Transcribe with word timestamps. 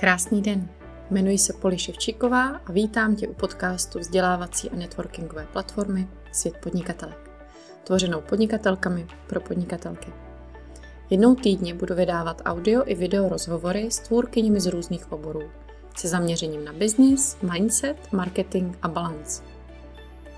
Krásný 0.00 0.42
den. 0.42 0.68
Jmenuji 1.10 1.38
se 1.38 1.52
Poli 1.52 1.78
Ševčíková 1.78 2.60
a 2.66 2.72
vítám 2.72 3.16
tě 3.16 3.28
u 3.28 3.34
podcastu 3.34 3.98
vzdělávací 3.98 4.70
a 4.70 4.76
networkingové 4.76 5.46
platformy 5.52 6.08
Svět 6.32 6.56
podnikatelek, 6.56 7.30
tvořenou 7.84 8.20
podnikatelkami 8.20 9.06
pro 9.26 9.40
podnikatelky. 9.40 10.12
Jednou 11.10 11.34
týdně 11.34 11.74
budu 11.74 11.94
vydávat 11.94 12.42
audio 12.44 12.82
i 12.86 12.94
video 12.94 13.28
rozhovory 13.28 13.90
s 13.90 13.98
tvůrkyněmi 13.98 14.60
z 14.60 14.66
různých 14.66 15.12
oborů, 15.12 15.42
se 15.96 16.08
zaměřením 16.08 16.64
na 16.64 16.72
business, 16.72 17.36
mindset, 17.52 18.12
marketing 18.12 18.76
a 18.82 18.88
balance. 18.88 19.42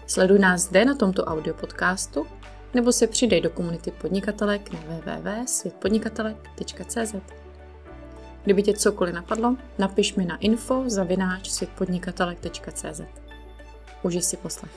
Sleduj 0.07 0.39
nás 0.39 0.63
zde 0.63 0.85
na 0.85 0.95
tomto 0.95 1.25
audio 1.25 1.57
podcastu 1.57 2.27
nebo 2.75 2.93
se 2.93 3.07
přidej 3.07 3.41
do 3.41 3.51
komunity 3.51 3.91
podnikatelek 3.91 4.73
na 4.73 4.81
www.světpodnikatelek.cz. 4.81 7.42
Kdyby 8.45 8.63
tě 8.63 8.73
cokoliv 8.73 9.15
napadlo, 9.15 9.57
napiš 9.79 10.15
mi 10.15 10.25
na 10.25 10.37
info 10.37 10.83
zavináč 10.87 11.49
světpodnikatelek.cz. 11.49 13.01
Užij 14.03 14.23
si 14.23 14.37
poslech. 14.37 14.73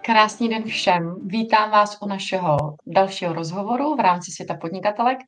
Krásný 0.00 0.48
den 0.48 0.64
všem. 0.64 1.16
Vítám 1.26 1.70
vás 1.70 1.98
u 2.02 2.06
našeho 2.06 2.56
dalšího 2.86 3.32
rozhovoru 3.32 3.96
v 3.96 4.00
rámci 4.00 4.32
Světa 4.32 4.54
podnikatelek. 4.54 5.18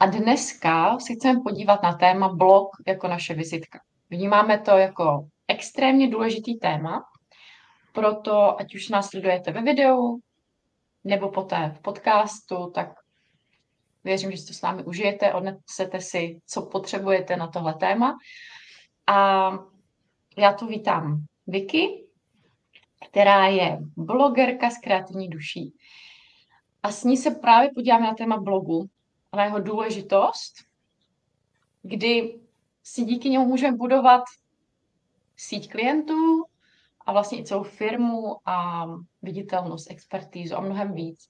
A 0.00 0.06
dneska 0.06 0.98
si 0.98 1.14
chceme 1.14 1.40
podívat 1.40 1.82
na 1.82 1.92
téma 1.92 2.28
blog 2.28 2.68
jako 2.86 3.08
naše 3.08 3.34
vizitka. 3.34 3.80
Vnímáme 4.10 4.58
to 4.58 4.70
jako 4.70 5.28
extrémně 5.48 6.10
důležitý 6.10 6.58
téma, 6.58 7.04
proto 7.92 8.60
ať 8.60 8.74
už 8.74 8.88
nás 8.88 9.08
sledujete 9.08 9.52
ve 9.52 9.62
videu 9.62 10.18
nebo 11.04 11.28
poté 11.28 11.74
v 11.78 11.82
podcastu, 11.82 12.70
tak 12.74 12.88
Věřím, 14.04 14.30
že 14.30 14.36
si 14.36 14.46
to 14.46 14.52
s 14.52 14.62
námi 14.62 14.84
užijete, 14.84 15.34
odnesete 15.34 16.00
si, 16.00 16.40
co 16.46 16.62
potřebujete 16.62 17.36
na 17.36 17.46
tohle 17.46 17.74
téma. 17.74 18.16
A 19.06 19.50
já 20.36 20.52
tu 20.52 20.66
vítám 20.66 21.24
Vicky, 21.46 22.04
která 23.10 23.46
je 23.46 23.78
blogerka 23.96 24.70
s 24.70 24.78
kreativní 24.78 25.28
duší. 25.28 25.74
A 26.82 26.92
s 26.92 27.04
ní 27.04 27.16
se 27.16 27.30
právě 27.30 27.70
podíváme 27.74 28.06
na 28.06 28.14
téma 28.14 28.36
blogu, 28.36 28.86
na 29.36 29.44
jeho 29.44 29.60
důležitost, 29.60 30.54
kdy 31.82 32.40
si 32.82 33.04
díky 33.04 33.30
němu 33.30 33.46
můžeme 33.46 33.76
budovat 33.76 34.22
síť 35.36 35.70
klientů 35.70 36.44
a 37.06 37.12
vlastně 37.12 37.38
i 37.38 37.44
celou 37.44 37.62
firmu 37.62 38.36
a 38.48 38.86
viditelnost, 39.22 39.90
expertízu 39.90 40.56
a 40.56 40.60
mnohem 40.60 40.92
víc. 40.92 41.28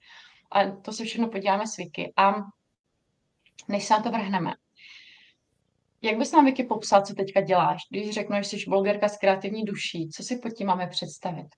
A 0.52 0.70
to 0.70 0.92
se 0.92 1.04
všechno 1.04 1.28
podíváme 1.28 1.66
s 1.66 1.76
Vicky. 1.76 2.12
A 2.16 2.34
než 3.68 3.84
se 3.84 3.94
na 3.94 4.02
to 4.02 4.10
vrhneme. 4.10 4.52
Jak 6.02 6.18
bys 6.18 6.32
nám, 6.32 6.44
Vicky, 6.44 6.64
popsal, 6.64 7.02
co 7.02 7.14
teďka 7.14 7.40
děláš? 7.40 7.82
Když 7.90 8.10
řeknu, 8.10 8.36
že 8.38 8.44
jsi 8.44 8.64
blogerka 8.68 9.08
s 9.08 9.18
kreativní 9.18 9.64
duší, 9.64 10.08
co 10.08 10.22
si 10.22 10.36
pod 10.36 10.50
tím 10.50 10.66
máme 10.66 10.86
představit? 10.86 11.48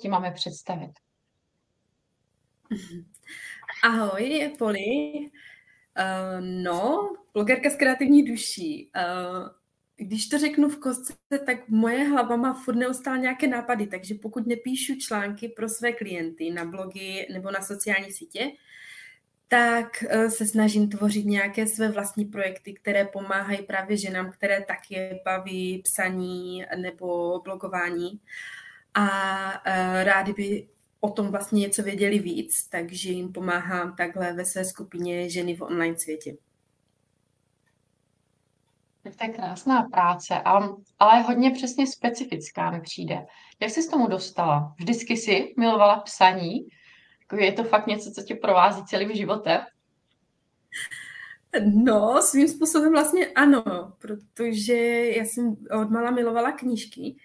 Tím 0.00 0.10
máme 0.10 0.30
představit. 0.30 0.92
Ahoj, 3.84 4.54
Poli. 4.58 5.12
Uh, 5.98 6.40
no, 6.40 7.12
blogerka 7.34 7.70
s 7.70 7.76
kreativní 7.76 8.24
duší. 8.24 8.90
Uh, 8.96 9.48
když 9.96 10.28
to 10.28 10.38
řeknu 10.38 10.68
v 10.68 10.80
kostce, 10.80 11.14
tak 11.46 11.68
moje 11.68 12.04
hlava 12.04 12.36
má 12.36 12.54
furt 12.54 12.74
neustále 12.74 13.18
nějaké 13.18 13.46
nápady, 13.46 13.86
takže 13.86 14.14
pokud 14.14 14.46
nepíšu 14.46 14.94
články 14.94 15.48
pro 15.48 15.68
své 15.68 15.92
klienty 15.92 16.50
na 16.50 16.64
blogy 16.64 17.26
nebo 17.32 17.50
na 17.50 17.60
sociální 17.60 18.12
sítě, 18.12 18.52
tak 19.52 20.04
eh, 20.08 20.30
se 20.30 20.46
snažím 20.46 20.88
tvořit 20.88 21.26
nějaké 21.26 21.66
své 21.66 21.88
vlastní 21.88 22.24
projekty, 22.24 22.72
které 22.72 23.04
pomáhají 23.04 23.62
právě 23.62 23.96
ženám, 23.96 24.32
které 24.32 24.64
taky 24.64 25.20
baví 25.24 25.82
psaní 25.84 26.64
nebo 26.76 27.40
blogování. 27.40 28.20
A 28.94 29.08
eh, 29.64 30.04
rádi 30.04 30.32
by 30.32 30.68
o 31.00 31.10
tom 31.10 31.30
vlastně 31.30 31.60
něco 31.60 31.82
věděli 31.82 32.18
víc, 32.18 32.68
takže 32.68 33.10
jim 33.10 33.32
pomáhám 33.32 33.96
takhle 33.96 34.32
ve 34.32 34.44
své 34.44 34.64
skupině 34.64 35.30
ženy 35.30 35.56
v 35.56 35.62
online 35.62 35.98
světě. 35.98 36.36
Tak 39.02 39.16
to 39.16 39.24
je 39.24 39.30
krásná 39.30 39.82
práce, 39.82 40.34
ale 40.98 41.22
hodně 41.22 41.50
přesně 41.50 41.86
specifická 41.86 42.70
mi 42.70 42.80
přijde. 42.80 43.26
Jak 43.60 43.70
jsi 43.70 43.82
s 43.82 43.88
tomu 43.88 44.06
dostala? 44.06 44.74
Vždycky 44.78 45.16
si 45.16 45.54
milovala 45.58 46.00
psaní, 46.00 46.66
jako 47.32 47.44
je 47.44 47.52
to 47.52 47.64
fakt 47.64 47.86
něco, 47.86 48.10
co 48.10 48.22
tě 48.22 48.34
provází 48.34 48.84
celým 48.84 49.12
životem? 49.12 49.60
No, 51.64 52.22
svým 52.22 52.48
způsobem 52.48 52.92
vlastně 52.92 53.26
ano, 53.26 53.92
protože 53.98 54.74
já 55.16 55.24
jsem 55.24 55.56
od 55.82 55.90
mala 55.90 56.10
milovala 56.10 56.52
knížky, 56.52 57.16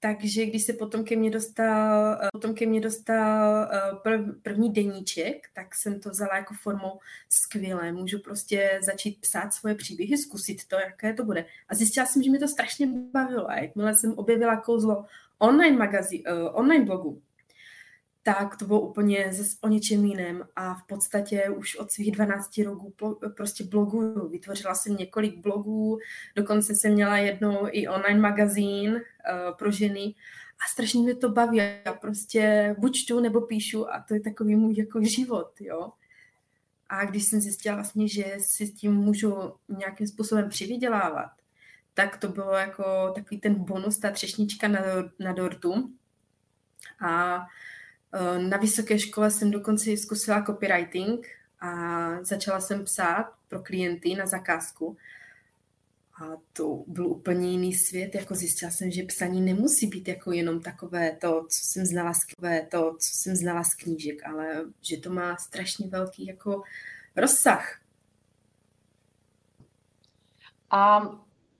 takže 0.00 0.46
když 0.46 0.64
se 0.64 0.72
potom 0.72 1.04
ke 1.04 1.16
mně 1.16 1.30
dostal, 1.30 2.18
potom 2.32 2.54
ke 2.54 2.66
mně 2.66 2.80
dostal 2.80 3.68
eh, 3.72 3.80
prv, 4.02 4.20
první 4.42 4.72
deníček, 4.72 5.46
tak 5.54 5.74
jsem 5.74 6.00
to 6.00 6.10
vzala 6.10 6.36
jako 6.36 6.54
formou 6.62 6.98
skvělé. 7.28 7.92
Můžu 7.92 8.18
prostě 8.18 8.80
začít 8.82 9.20
psát 9.20 9.54
svoje 9.54 9.74
příběhy, 9.74 10.18
zkusit 10.18 10.66
to, 10.68 10.76
jaké 10.76 11.14
to 11.14 11.24
bude. 11.24 11.46
A 11.68 11.74
zjistila 11.74 12.06
jsem, 12.06 12.22
že 12.22 12.30
mi 12.30 12.38
to 12.38 12.48
strašně 12.48 12.86
bavilo. 13.12 13.50
A 13.50 13.56
jakmile 13.56 13.94
jsem 13.94 14.12
objevila 14.12 14.56
kouzlo 14.56 15.04
online, 15.38 15.76
magazí, 15.76 16.24
uh, 16.26 16.50
online 16.52 16.84
blogu, 16.84 17.22
tak 18.26 18.56
to 18.56 18.64
bylo 18.64 18.80
úplně 18.80 19.32
zase 19.32 19.56
o 19.60 19.68
něčem 19.68 20.04
jiném 20.04 20.44
a 20.56 20.74
v 20.74 20.86
podstatě 20.86 21.48
už 21.50 21.76
od 21.76 21.90
svých 21.90 22.12
12 22.12 22.58
roků 22.58 22.94
prostě 23.36 23.64
bloguju. 23.64 24.28
Vytvořila 24.28 24.74
jsem 24.74 24.96
několik 24.96 25.38
blogů, 25.38 25.98
dokonce 26.36 26.74
jsem 26.74 26.92
měla 26.92 27.18
jednou 27.18 27.68
i 27.70 27.88
online 27.88 28.20
magazín 28.20 28.92
uh, 28.92 29.00
pro 29.56 29.70
ženy 29.70 30.14
a 30.60 30.72
strašně 30.72 31.02
mě 31.02 31.14
to 31.14 31.28
baví. 31.28 31.56
Já 31.56 31.92
prostě 32.00 32.74
buď 32.78 32.96
čtu 32.96 33.20
nebo 33.20 33.40
píšu 33.40 33.90
a 33.90 34.04
to 34.08 34.14
je 34.14 34.20
takový 34.20 34.56
můj 34.56 34.74
jako 34.76 35.02
život, 35.02 35.60
jo. 35.60 35.92
A 36.88 37.04
když 37.04 37.24
jsem 37.24 37.40
zjistila 37.40 37.74
vlastně, 37.74 38.08
že 38.08 38.36
si 38.38 38.66
s 38.66 38.74
tím 38.74 38.94
můžu 38.94 39.34
nějakým 39.68 40.06
způsobem 40.06 40.48
přivydělávat, 40.48 41.30
tak 41.94 42.16
to 42.16 42.28
bylo 42.28 42.52
jako 42.52 43.12
takový 43.14 43.40
ten 43.40 43.54
bonus, 43.54 43.98
ta 43.98 44.10
třešnička 44.10 44.68
na, 44.68 44.80
na 45.18 45.32
dortu. 45.32 45.90
A 47.06 47.40
na 48.48 48.56
vysoké 48.56 48.98
škole 48.98 49.30
jsem 49.30 49.50
dokonce 49.50 49.96
zkusila 49.96 50.42
copywriting 50.42 51.26
a 51.60 51.68
začala 52.22 52.60
jsem 52.60 52.84
psát 52.84 53.32
pro 53.48 53.62
klienty 53.62 54.14
na 54.14 54.26
zakázku. 54.26 54.96
A 56.22 56.24
to 56.52 56.84
byl 56.86 57.06
úplně 57.06 57.50
jiný 57.50 57.74
svět, 57.74 58.14
jako 58.14 58.34
zjistila 58.34 58.70
jsem, 58.70 58.90
že 58.90 59.02
psaní 59.02 59.40
nemusí 59.40 59.86
být 59.86 60.08
jako 60.08 60.32
jenom 60.32 60.60
takové 60.60 61.16
to, 61.16 61.46
co 61.48 61.60
jsem 61.62 61.86
znala 61.86 62.14
z, 62.14 62.18
to, 62.70 62.90
co 62.92 63.10
jsem 63.22 63.36
znala 63.36 63.64
z 63.64 63.74
knížek, 63.74 64.26
ale 64.26 64.64
že 64.82 64.96
to 64.96 65.10
má 65.10 65.36
strašně 65.36 65.88
velký 65.88 66.26
jako 66.26 66.62
rozsah. 67.16 67.80
A 70.70 71.02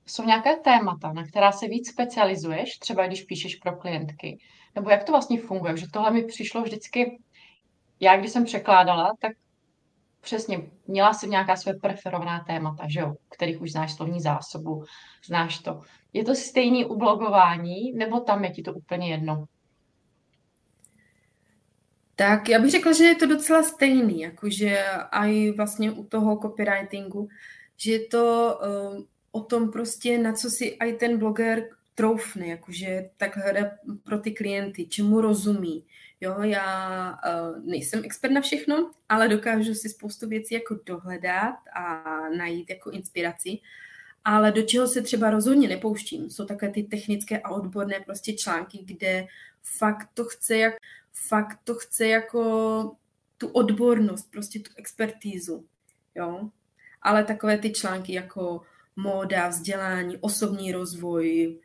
jsou 0.07 0.25
nějaké 0.25 0.57
témata, 0.57 1.13
na 1.13 1.27
která 1.27 1.53
se 1.53 1.69
víc 1.69 1.91
specializuješ, 1.91 2.79
třeba 2.79 3.07
když 3.07 3.23
píšeš 3.23 3.57
pro 3.57 3.77
klientky? 3.77 4.39
Nebo 4.75 4.91
jak 4.91 5.05
to 5.05 5.13
vlastně 5.13 5.41
funguje? 5.41 5.77
Že 5.77 5.91
tohle 5.93 6.11
mi 6.11 6.25
přišlo 6.25 6.63
vždycky, 6.63 7.19
já 8.01 8.17
když 8.17 8.31
jsem 8.31 8.45
překládala, 8.45 9.13
tak 9.21 9.33
přesně, 10.21 10.71
měla 10.87 11.15
jsem 11.15 11.31
nějaká 11.31 11.57
své 11.57 11.75
preferovaná 11.75 12.45
témata, 12.47 12.85
že 12.89 13.01
jo, 13.01 13.15
kterých 13.37 13.61
už 13.61 13.73
znáš 13.73 13.95
slovní 13.95 14.21
zásobu, 14.21 14.85
znáš 15.27 15.59
to. 15.59 15.81
Je 16.13 16.25
to 16.25 16.35
stejný 16.35 16.85
u 16.85 16.97
blogování, 16.97 17.93
nebo 17.93 18.21
tam 18.21 18.45
je 18.45 18.51
ti 18.51 18.63
to 18.63 18.73
úplně 18.73 19.11
jedno? 19.11 19.45
Tak 22.17 22.49
já 22.49 22.59
bych 22.59 22.71
řekla, 22.71 22.93
že 22.93 23.05
je 23.05 23.15
to 23.15 23.27
docela 23.27 23.63
stejný, 23.63 24.21
jakože 24.21 24.85
i 25.13 25.53
vlastně 25.53 25.93
u 25.93 26.05
toho 26.05 26.39
copywritingu, 26.39 27.29
že 27.77 27.93
je 27.93 28.07
to 28.07 28.55
uh, 28.63 29.05
o 29.33 29.41
tom 29.41 29.71
prostě, 29.71 30.19
na 30.19 30.33
co 30.33 30.51
si 30.51 30.65
i 30.65 30.93
ten 30.93 31.19
bloger 31.19 31.69
troufne, 31.95 32.47
jakože 32.47 33.11
takhle 33.17 33.79
pro 34.03 34.19
ty 34.19 34.33
klienty, 34.33 34.87
čemu 34.87 35.21
rozumí. 35.21 35.85
Jo, 36.21 36.37
já 36.43 37.11
uh, 37.13 37.65
nejsem 37.65 38.03
expert 38.05 38.33
na 38.33 38.41
všechno, 38.41 38.91
ale 39.09 39.29
dokážu 39.29 39.75
si 39.75 39.89
spoustu 39.89 40.29
věcí 40.29 40.55
jako 40.55 40.79
dohledat 40.87 41.55
a 41.77 42.05
najít 42.29 42.71
jako 42.71 42.91
inspiraci. 42.91 43.59
Ale 44.25 44.53
do 44.53 44.63
čeho 44.63 44.87
se 44.87 45.03
třeba 45.03 45.31
rozhodně 45.31 45.69
nepouštím, 45.69 46.31
jsou 46.31 46.45
takové 46.45 46.71
ty 46.71 46.83
technické 46.83 47.39
a 47.39 47.51
odborné 47.51 48.01
prostě 48.01 48.33
články, 48.33 48.79
kde 48.85 49.27
fakt 49.63 50.09
to 50.15 50.25
chce, 50.25 50.57
jak, 50.57 50.75
fakt 51.13 51.59
to 51.65 51.75
chce 51.75 52.07
jako 52.07 52.97
tu 53.39 53.49
odbornost, 53.49 54.31
prostě 54.31 54.59
tu 54.59 54.71
expertízu. 54.77 55.65
Jo? 56.15 56.51
Ale 57.03 57.25
takové 57.25 57.59
ty 57.59 57.73
články 57.73 58.13
jako 58.13 58.63
móda, 58.97 59.49
vzdělání, 59.49 60.17
osobní 60.17 60.73
rozvoj, 60.73 61.59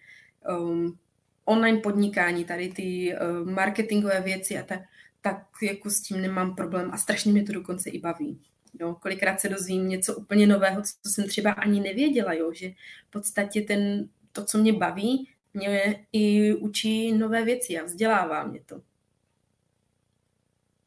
um, 0.60 0.98
online 1.46 1.80
podnikání, 1.80 2.46
tady 2.46 2.70
ty 2.70 3.14
uh, 3.14 3.50
marketingové 3.50 4.22
věci 4.22 4.58
a 4.58 4.64
tak, 4.64 4.80
tak 5.22 5.46
jako 5.62 5.90
s 5.90 6.02
tím 6.02 6.22
nemám 6.22 6.56
problém 6.56 6.90
a 6.94 6.98
strašně 6.98 7.32
mě 7.32 7.44
to 7.44 7.54
dokonce 7.54 7.90
i 7.90 8.00
baví. 8.00 8.40
Jo, 8.80 8.96
kolikrát 8.96 9.42
se 9.42 9.50
dozvím 9.50 9.90
něco 9.90 10.16
úplně 10.16 10.48
nového, 10.48 10.82
co 10.82 11.10
jsem 11.10 11.28
třeba 11.28 11.52
ani 11.52 11.80
nevěděla, 11.80 12.34
jo, 12.34 12.54
že 12.54 12.70
v 13.08 13.12
podstatě 13.12 13.62
ten, 13.62 14.10
to, 14.32 14.46
co 14.46 14.58
mě 14.58 14.74
baví, 14.74 15.30
mě 15.54 16.06
i 16.12 16.54
učí 16.54 17.12
nové 17.12 17.46
věci 17.46 17.80
a 17.80 17.86
vzdělává 17.86 18.44
mě 18.44 18.60
to. 18.66 18.82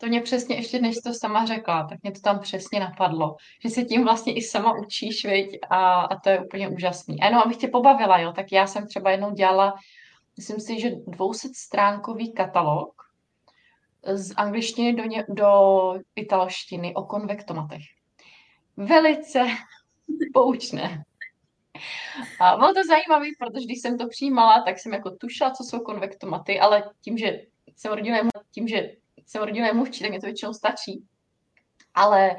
To 0.03 0.09
mě 0.09 0.21
přesně, 0.21 0.57
ještě 0.57 0.81
než 0.81 0.97
to 1.05 1.15
sama 1.15 1.47
řekla, 1.47 1.87
tak 1.89 2.03
mě 2.03 2.13
to 2.13 2.21
tam 2.21 2.41
přesně 2.41 2.81
napadlo, 2.81 3.37
že 3.63 3.69
se 3.69 3.85
tím 3.85 4.05
vlastně 4.05 4.35
i 4.35 4.43
sama 4.43 4.75
učíš, 4.79 5.25
viď? 5.25 5.59
A, 5.71 6.01
a 6.01 6.21
to 6.21 6.31
je 6.31 6.41
úplně 6.41 6.69
úžasný. 6.69 7.21
A 7.21 7.31
no, 7.31 7.45
abych 7.45 7.57
tě 7.57 7.69
pobavila, 7.69 8.19
jo, 8.19 8.33
tak 8.33 8.53
já 8.53 8.67
jsem 8.67 8.87
třeba 8.87 9.11
jednou 9.11 9.31
dělala, 9.31 9.75
myslím 10.37 10.61
si, 10.61 10.81
že 10.81 10.91
200 10.91 11.49
stránkový 11.55 12.33
katalog 12.33 13.03
z 14.13 14.35
angličtiny 14.37 14.93
do, 14.93 15.05
ně, 15.05 15.25
do 15.29 15.51
italštiny 16.17 16.95
o 16.95 17.03
konvektomatech. 17.03 17.83
Velice 18.77 19.47
poučné. 20.33 21.05
A 22.41 22.57
bylo 22.57 22.75
to 22.75 22.81
zajímavé, 22.89 23.27
protože 23.39 23.65
když 23.65 23.81
jsem 23.81 23.99
to 23.99 24.09
přijímala, 24.09 24.63
tak 24.63 24.79
jsem 24.79 24.93
jako 24.93 25.11
tušila, 25.11 25.51
co 25.51 25.65
jsou 25.65 25.81
konvektomaty, 25.81 26.61
ale 26.61 26.91
tím, 27.01 27.19
že 27.19 27.43
jsem 27.77 27.93
rodila, 27.93 28.19
tím, 28.51 28.69
že 28.69 29.02
jsem 29.27 29.43
rodila 29.43 29.73
mluvčí, 29.73 30.01
tak 30.01 30.11
mě 30.11 30.21
to 30.21 30.27
většinou 30.27 30.53
stačí. 30.53 31.05
Ale 31.95 32.37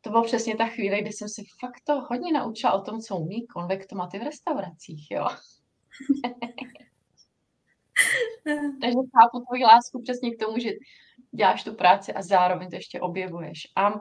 to 0.00 0.10
bylo 0.10 0.22
přesně 0.22 0.56
ta 0.56 0.66
chvíle, 0.66 1.00
kdy 1.00 1.12
jsem 1.12 1.28
si 1.28 1.44
fakt 1.60 1.80
to 1.84 2.00
hodně 2.00 2.32
naučila 2.32 2.72
o 2.72 2.80
tom, 2.80 3.00
co 3.00 3.16
umí 3.16 3.46
konvektomaty 3.46 4.18
v 4.18 4.22
restauracích, 4.22 5.10
jo. 5.10 5.26
Takže 8.80 8.98
chápu 9.18 9.44
tvoji 9.46 9.64
lásku 9.64 10.02
přesně 10.02 10.30
k 10.30 10.40
tomu, 10.40 10.58
že 10.58 10.70
děláš 11.32 11.64
tu 11.64 11.74
práci 11.74 12.12
a 12.12 12.22
zároveň 12.22 12.70
to 12.70 12.76
ještě 12.76 13.00
objevuješ. 13.00 13.58
A 13.76 13.92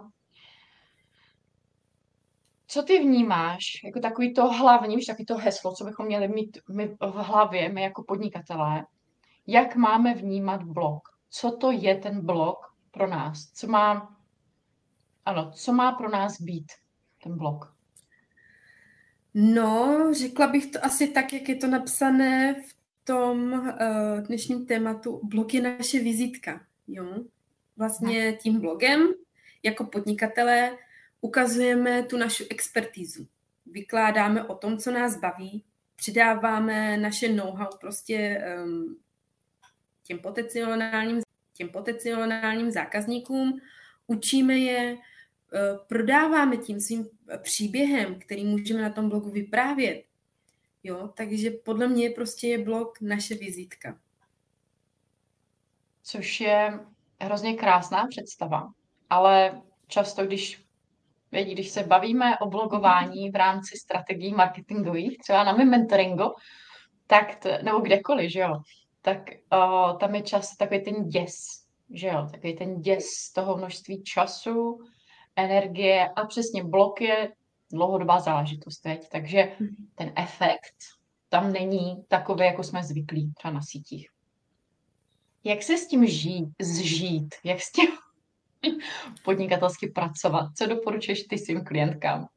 co 2.68 2.84
ty 2.84 3.00
vnímáš 3.00 3.64
jako 3.86 4.00
takový 4.00 4.34
to 4.34 4.48
hlavní, 4.48 4.98
už 4.98 5.06
takový 5.06 5.26
to 5.26 5.38
heslo, 5.38 5.74
co 5.74 5.86
bychom 5.86 6.06
měli 6.06 6.28
mít 6.28 6.58
my 6.70 6.88
v 6.88 7.16
hlavě, 7.16 7.70
my 7.70 7.82
jako 7.82 8.04
podnikatelé, 8.04 8.86
jak 9.48 9.76
máme 9.76 10.14
vnímat 10.14 10.64
blog? 10.64 11.02
Co 11.34 11.52
to 11.52 11.72
je 11.72 11.96
ten 11.96 12.26
blog 12.26 12.58
pro 12.92 13.08
nás? 13.08 13.52
Co 13.54 13.68
má, 13.68 14.18
ano, 15.26 15.52
co 15.56 15.74
má 15.74 15.92
pro 15.92 16.10
nás 16.10 16.42
být 16.42 16.72
ten 17.24 17.38
blog? 17.38 17.74
No, 19.34 20.08
řekla 20.12 20.48
bych 20.48 20.66
to 20.66 20.86
asi 20.86 21.08
tak, 21.08 21.34
jak 21.34 21.50
je 21.50 21.56
to 21.56 21.68
napsané 21.68 22.54
v 22.54 22.76
tom 23.04 23.54
uh, 23.54 24.22
dnešním 24.28 24.66
tématu. 24.66 25.22
Blog 25.24 25.54
je 25.54 25.62
naše 25.62 26.00
vizitka. 26.00 26.66
Jo? 26.88 27.24
Vlastně 27.78 28.34
tím 28.34 28.62
blogem 28.62 29.08
jako 29.64 29.84
podnikatelé 29.84 30.78
ukazujeme 31.22 32.04
tu 32.04 32.18
naši 32.18 32.48
expertízu. 32.50 33.28
Vykládáme 33.66 34.44
o 34.44 34.56
tom, 34.56 34.78
co 34.78 34.92
nás 34.92 35.20
baví, 35.20 35.64
přidáváme 35.96 36.98
naše 36.98 37.34
know-how 37.34 37.78
prostě 37.82 38.44
um, 38.64 38.98
těm 40.04 40.20
potenciálním, 40.20 41.22
těm 41.54 41.70
potenciálním 41.70 42.72
zákazníkům, 42.72 43.62
učíme 44.08 44.58
je, 44.58 44.94
uh, 44.94 45.86
prodáváme 45.88 46.58
tím 46.58 46.80
svým 46.80 47.10
příběhem, 47.42 48.20
který 48.20 48.46
můžeme 48.46 48.82
na 48.82 48.90
tom 48.90 49.10
blogu 49.10 49.30
vyprávět. 49.30 50.06
Jo, 50.84 51.10
takže 51.18 51.52
podle 51.52 51.88
mě 51.88 52.10
prostě 52.10 52.48
je 52.48 52.64
blog 52.64 53.02
naše 53.02 53.36
vizitka. 53.36 54.00
Což 56.04 56.42
je 56.42 56.80
hrozně 57.22 57.54
krásná 57.54 58.08
představa, 58.08 58.74
ale 59.10 59.62
často, 59.88 60.26
když 60.26 60.66
Vědí, 61.32 61.54
když 61.54 61.70
se 61.70 61.84
bavíme 61.84 62.40
o 62.40 62.50
blogování 62.50 63.30
v 63.30 63.36
rámci 63.36 63.78
strategií 63.78 64.34
marketingových, 64.34 65.18
třeba 65.18 65.44
na 65.44 65.54
mentoringu, 65.54 66.34
tak 67.08 67.36
to, 67.36 67.50
nebo 67.64 67.80
kdekoliv, 67.80 68.32
že 68.32 68.40
jo, 68.40 68.62
tak 69.02 69.30
uh, 69.54 69.98
tam 69.98 70.16
je 70.16 70.22
čas 70.22 70.58
takový 70.58 70.84
ten 70.84 71.10
děs, 71.10 71.36
že 71.90 72.08
jo, 72.08 72.28
takový 72.32 72.56
ten 72.56 72.82
děs 72.82 73.32
toho 73.36 73.58
množství 73.58 74.04
času, 74.04 74.80
energie 75.36 76.10
a 76.10 76.26
přesně 76.26 76.64
blok 76.64 77.02
je 77.02 77.32
dlouhodobá 77.72 78.20
záležitost 78.20 78.80
teď, 78.80 79.10
takže 79.10 79.56
mhm. 79.60 79.76
ten 79.96 80.14
efekt 80.16 80.76
tam 81.30 81.54
není 81.54 82.04
takový, 82.08 82.46
jako 82.46 82.64
jsme 82.64 82.84
zvyklí 82.84 83.34
třeba 83.34 83.54
na 83.54 83.62
sítích. 83.62 84.10
Jak 85.44 85.64
se 85.64 85.78
s 85.78 85.88
tím 85.88 86.08
žít, 86.08 86.50
zžít? 86.62 87.36
Jak 87.44 87.62
s 87.62 87.72
tím 87.72 87.90
podnikatelsky 89.26 89.88
pracovat? 89.88 90.50
Co 90.58 90.66
doporučuješ 90.66 91.24
ty 91.24 91.38
svým 91.38 91.66
klientkám? 91.66 92.28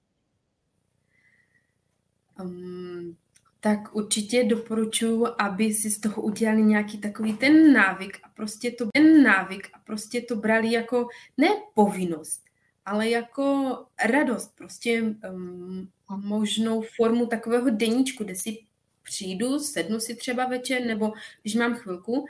Um, 2.40 3.16
tak 3.64 3.94
určitě 3.94 4.44
doporučuji, 4.44 5.26
aby 5.38 5.74
si 5.74 5.90
z 5.90 6.00
toho 6.00 6.22
udělali 6.22 6.62
nějaký 6.62 6.98
takový 6.98 7.32
ten 7.32 7.72
návyk 7.72 8.18
a 8.22 8.28
prostě 8.28 8.70
to 8.70 8.88
ten 8.92 9.22
návyk 9.22 9.68
a 9.72 9.78
prostě 9.78 10.20
to 10.20 10.36
brali 10.36 10.72
jako 10.72 11.08
ne 11.36 11.48
povinnost, 11.74 12.44
ale 12.84 13.08
jako 13.08 13.76
radost, 14.04 14.56
prostě 14.56 15.02
um, 15.02 15.88
možnou 16.16 16.84
formu 16.96 17.26
takového 17.26 17.70
deníčku, 17.70 18.24
kde 18.24 18.34
si 18.34 18.58
přijdu, 19.02 19.58
sednu 19.58 20.00
si 20.00 20.14
třeba 20.14 20.46
večer, 20.46 20.86
nebo 20.86 21.12
když 21.42 21.54
mám 21.54 21.74
chvilku 21.74 22.26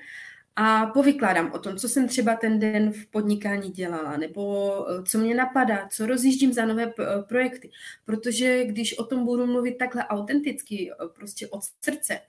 a 0.57 0.87
povykládám 0.87 1.53
o 1.53 1.59
tom, 1.59 1.77
co 1.77 1.89
jsem 1.89 2.09
třeba 2.09 2.37
ten 2.37 2.59
den 2.59 2.93
v 2.93 3.07
podnikání 3.07 3.71
dělala, 3.71 4.17
nebo 4.17 4.87
eh, 4.89 5.03
co 5.03 5.19
mě 5.19 5.35
napadá, 5.35 5.89
co 5.89 6.07
rozjíždím 6.07 6.53
za 6.53 6.67
nové 6.67 6.83
eh, 6.83 7.23
projekty. 7.29 7.71
Protože 8.05 8.65
když 8.65 8.99
o 8.99 9.05
tom 9.05 9.25
budu 9.25 9.47
mluvit 9.47 9.79
takhle 9.79 10.05
autenticky, 10.05 10.91
eh, 10.93 11.09
prostě 11.15 11.49
od 11.49 11.61
srdce, 11.81 12.21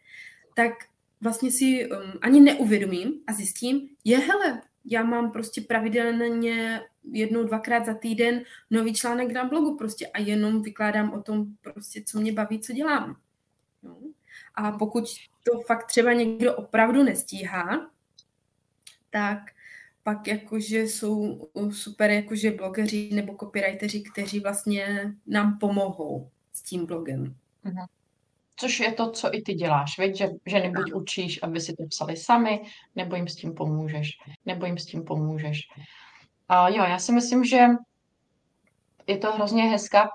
tak 0.56 0.72
vlastně 1.22 1.52
si 1.52 1.90
um, 1.90 2.00
ani 2.22 2.42
neuvědomím 2.42 3.14
a 3.28 3.34
zjistím, 3.34 3.90
je 4.04 4.18
hele, 4.18 4.62
já 4.86 5.04
mám 5.04 5.32
prostě 5.32 5.62
pravidelně 5.62 6.82
jednou, 7.12 7.44
dvakrát 7.44 7.86
za 7.86 7.94
týden 7.94 8.42
nový 8.72 8.94
článek 8.94 9.32
na 9.32 9.44
blogu 9.44 9.78
prostě 9.78 10.08
a 10.08 10.20
jenom 10.20 10.62
vykládám 10.62 11.14
o 11.14 11.22
tom 11.22 11.46
prostě, 11.62 12.04
co 12.06 12.20
mě 12.20 12.34
baví, 12.34 12.60
co 12.60 12.74
dělám. 12.74 13.18
No. 13.84 13.98
A 14.56 14.72
pokud 14.72 15.04
to 15.44 15.62
fakt 15.62 15.86
třeba 15.86 16.14
někdo 16.14 16.56
opravdu 16.56 17.04
nestíhá, 17.04 17.92
tak 19.16 19.40
pak 20.04 20.28
jakože 20.28 20.82
jsou 20.82 21.48
super 21.72 22.12
jakože 22.12 22.52
blogeři 22.52 23.10
nebo 23.14 23.36
copywriteri, 23.40 24.04
kteří 24.12 24.40
vlastně 24.40 25.14
nám 25.28 25.60
pomohou 25.60 26.30
s 26.54 26.62
tím 26.62 26.86
blogem. 26.86 27.36
Mhm. 27.64 27.86
Což 28.56 28.80
je 28.80 28.92
to, 28.92 29.12
co 29.12 29.36
i 29.36 29.42
ty 29.42 29.54
děláš, 29.54 29.98
veď? 29.98 30.16
Že 30.16 30.30
ženy 30.46 30.70
buď 30.70 30.94
učíš, 30.94 31.44
aby 31.44 31.62
si 31.62 31.76
to 31.76 31.84
psali 31.90 32.18
sami, 32.18 32.62
nebo 32.96 33.16
jim 33.16 33.28
s 33.28 33.36
tím 33.36 33.54
pomůžeš. 33.54 34.10
Nebo 34.46 34.66
jim 34.66 34.78
s 34.78 34.86
tím 34.86 35.04
pomůžeš. 35.04 35.60
A 36.50 36.70
jo, 36.70 36.84
já 36.84 37.00
si 37.00 37.12
myslím, 37.12 37.44
že 37.46 37.66
je 39.08 39.18
to 39.18 39.32
hrozně 39.32 39.64
hezká, 39.64 40.10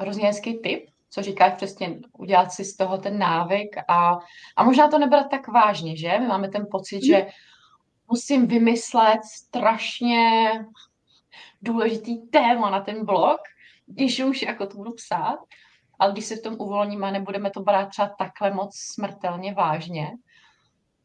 hrozně 0.00 0.26
hezký 0.26 0.58
tip, 0.58 0.90
co 1.10 1.22
říkáš 1.22 1.52
přesně, 1.54 1.98
udělat 2.18 2.52
si 2.52 2.64
z 2.64 2.76
toho 2.76 2.98
ten 2.98 3.18
návyk 3.18 3.76
a, 3.88 4.18
a 4.56 4.64
možná 4.64 4.88
to 4.88 4.98
nebrat 4.98 5.30
tak 5.30 5.48
vážně, 5.48 5.96
že? 5.96 6.18
My 6.18 6.26
máme 6.26 6.48
ten 6.48 6.66
pocit, 6.70 6.96
mm. 6.96 7.06
že 7.06 7.26
musím 8.12 8.46
vymyslet 8.46 9.24
strašně 9.24 10.50
důležitý 11.62 12.26
téma 12.28 12.70
na 12.70 12.80
ten 12.80 13.04
blog, 13.06 13.40
když 13.86 14.20
už 14.20 14.42
jako 14.42 14.66
to 14.66 14.76
budu 14.76 14.92
psát, 14.92 15.38
ale 15.98 16.12
když 16.12 16.24
se 16.24 16.36
v 16.36 16.42
tom 16.42 16.56
uvolníme 16.58 17.08
a 17.08 17.10
nebudeme 17.10 17.50
to 17.50 17.60
brát 17.60 17.86
třeba 17.86 18.08
takhle 18.18 18.50
moc 18.54 18.76
smrtelně 18.76 19.54
vážně, 19.54 20.10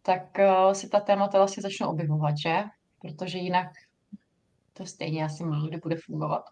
tak 0.02 0.22
uh, 0.40 0.72
si 0.74 0.90
ta 0.90 1.00
témata 1.00 1.38
vlastně 1.38 1.64
začnou 1.64 1.90
objevovat, 1.90 2.36
že? 2.38 2.64
Protože 3.02 3.38
jinak 3.38 3.68
to 4.74 4.86
stejně 4.86 5.26
asi 5.26 5.44
nikdy 5.44 5.78
bude 5.78 5.96
fungovat. 6.06 6.44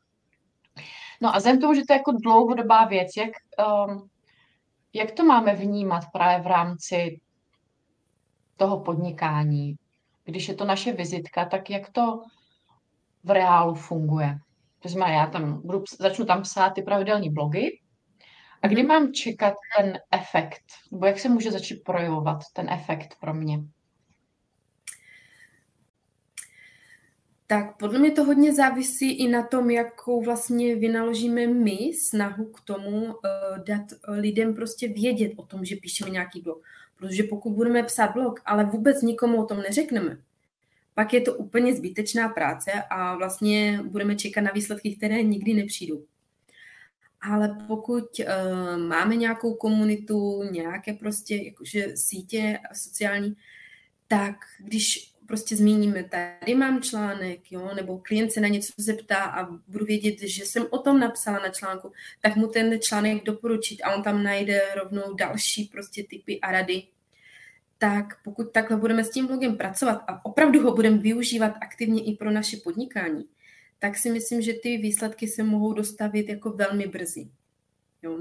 No 1.22 1.36
a 1.36 1.40
zem 1.40 1.60
tomu, 1.60 1.74
že 1.74 1.82
to 1.88 1.94
je 1.94 1.98
jako 1.98 2.12
dlouhodobá 2.12 2.86
věc, 2.86 3.08
jak, 3.18 3.32
um, 3.68 4.10
jak 4.94 5.12
to 5.12 5.24
máme 5.24 5.56
vnímat 5.56 6.04
právě 6.14 6.44
v 6.44 6.48
rámci 6.48 7.20
toho 8.58 8.80
podnikání, 8.80 9.76
když 10.26 10.48
je 10.48 10.56
to 10.56 10.66
naše 10.66 10.92
vizitka, 10.92 11.46
tak 11.46 11.70
jak 11.70 11.90
to 11.90 12.22
v 13.24 13.30
reálu 13.30 13.76
funguje. 13.76 14.40
To 14.80 14.90
znamená, 14.90 15.18
já 15.18 15.28
tam 15.28 15.62
budu, 15.62 15.84
začnu 16.00 16.26
tam 16.26 16.42
psát 16.42 16.70
ty 16.70 16.82
pravidelné 16.82 17.30
blogy 17.30 17.80
a 18.62 18.68
kdy 18.68 18.84
mhm. 18.84 18.88
mám 18.88 19.14
čekat 19.14 19.54
ten 19.78 20.00
efekt, 20.12 20.64
nebo 20.92 21.06
jak 21.06 21.20
se 21.20 21.30
může 21.30 21.52
začít 21.52 21.84
projevovat 21.84 22.40
ten 22.54 22.70
efekt 22.70 23.16
pro 23.20 23.34
mě? 23.34 23.60
Tak 27.48 27.78
podle 27.78 28.00
mě 28.00 28.12
to 28.12 28.24
hodně 28.24 28.54
závisí 28.54 29.12
i 29.12 29.28
na 29.28 29.48
tom, 29.48 29.70
jakou 29.70 30.24
vlastně 30.24 30.76
vynaložíme 30.76 31.48
my 31.48 31.78
snahu 31.94 32.46
k 32.46 32.62
tomu 32.62 33.06
uh, 33.06 33.14
dát 33.68 33.86
lidem 34.08 34.56
prostě 34.56 34.88
vědět 34.88 35.32
o 35.38 35.46
tom, 35.46 35.66
že 35.66 35.76
píšeme 35.76 36.10
nějaký 36.10 36.42
blog. 36.42 36.64
Protože 36.98 37.24
pokud 37.24 37.54
budeme 37.54 37.84
psát 37.84 38.14
blog, 38.14 38.42
ale 38.46 38.64
vůbec 38.64 39.02
nikomu 39.02 39.42
o 39.44 39.46
tom 39.46 39.58
neřekneme, 39.58 40.18
pak 40.94 41.14
je 41.14 41.22
to 41.22 41.34
úplně 41.34 41.76
zbytečná 41.76 42.30
práce 42.30 42.72
a 42.90 43.16
vlastně 43.16 43.80
budeme 43.84 44.16
čekat 44.16 44.42
na 44.42 44.52
výsledky, 44.52 44.96
které 44.96 45.24
nikdy 45.24 45.54
nepřijdou. 45.54 46.04
Ale 47.22 47.58
pokud 47.68 48.04
uh, 48.20 48.78
máme 48.78 49.16
nějakou 49.16 49.54
komunitu, 49.54 50.44
nějaké 50.52 50.94
prostě 50.94 51.36
jakože 51.36 51.98
sítě 51.98 52.60
sociální, 52.74 53.36
tak 54.08 54.36
když 54.60 55.15
prostě 55.28 55.56
zmíníme, 55.56 56.04
tady 56.04 56.56
mám 56.56 56.82
článek, 56.82 57.52
jo, 57.52 57.72
nebo 57.76 57.98
klient 57.98 58.32
se 58.32 58.40
na 58.42 58.48
něco 58.48 58.74
zeptá 58.78 59.24
a 59.24 59.52
budu 59.68 59.86
vědět, 59.86 60.20
že 60.20 60.46
jsem 60.46 60.68
o 60.70 60.78
tom 60.78 61.00
napsala 61.00 61.40
na 61.40 61.50
článku, 61.50 61.92
tak 62.22 62.36
mu 62.36 62.48
ten 62.48 62.80
článek 62.82 63.24
doporučit 63.24 63.82
a 63.84 63.96
on 63.96 64.04
tam 64.04 64.24
najde 64.24 64.62
rovnou 64.76 65.14
další 65.14 65.64
prostě 65.64 66.04
typy 66.04 66.40
a 66.40 66.52
rady. 66.52 66.84
Tak 67.78 68.24
pokud 68.24 68.52
takhle 68.52 68.78
budeme 68.78 69.04
s 69.04 69.10
tím 69.10 69.28
blogem 69.28 69.58
pracovat 69.58 70.04
a 70.08 70.26
opravdu 70.26 70.62
ho 70.62 70.76
budeme 70.76 70.98
využívat 70.98 71.54
aktivně 71.62 72.04
i 72.04 72.16
pro 72.16 72.32
naše 72.32 72.58
podnikání, 72.58 73.26
tak 73.80 73.98
si 73.98 74.10
myslím, 74.10 74.42
že 74.42 74.54
ty 74.54 74.78
výsledky 74.78 75.28
se 75.28 75.44
mohou 75.44 75.74
dostavit 75.74 76.30
jako 76.30 76.50
velmi 76.50 76.88
brzy. 76.88 77.28
Jo? 78.04 78.18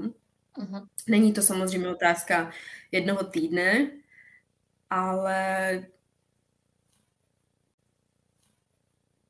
Uh-huh. 0.57 0.87
Není 1.07 1.33
to 1.33 1.41
samozřejmě 1.41 1.89
otázka 1.89 2.51
jednoho 2.91 3.23
týdne, 3.23 3.91
ale 4.89 5.85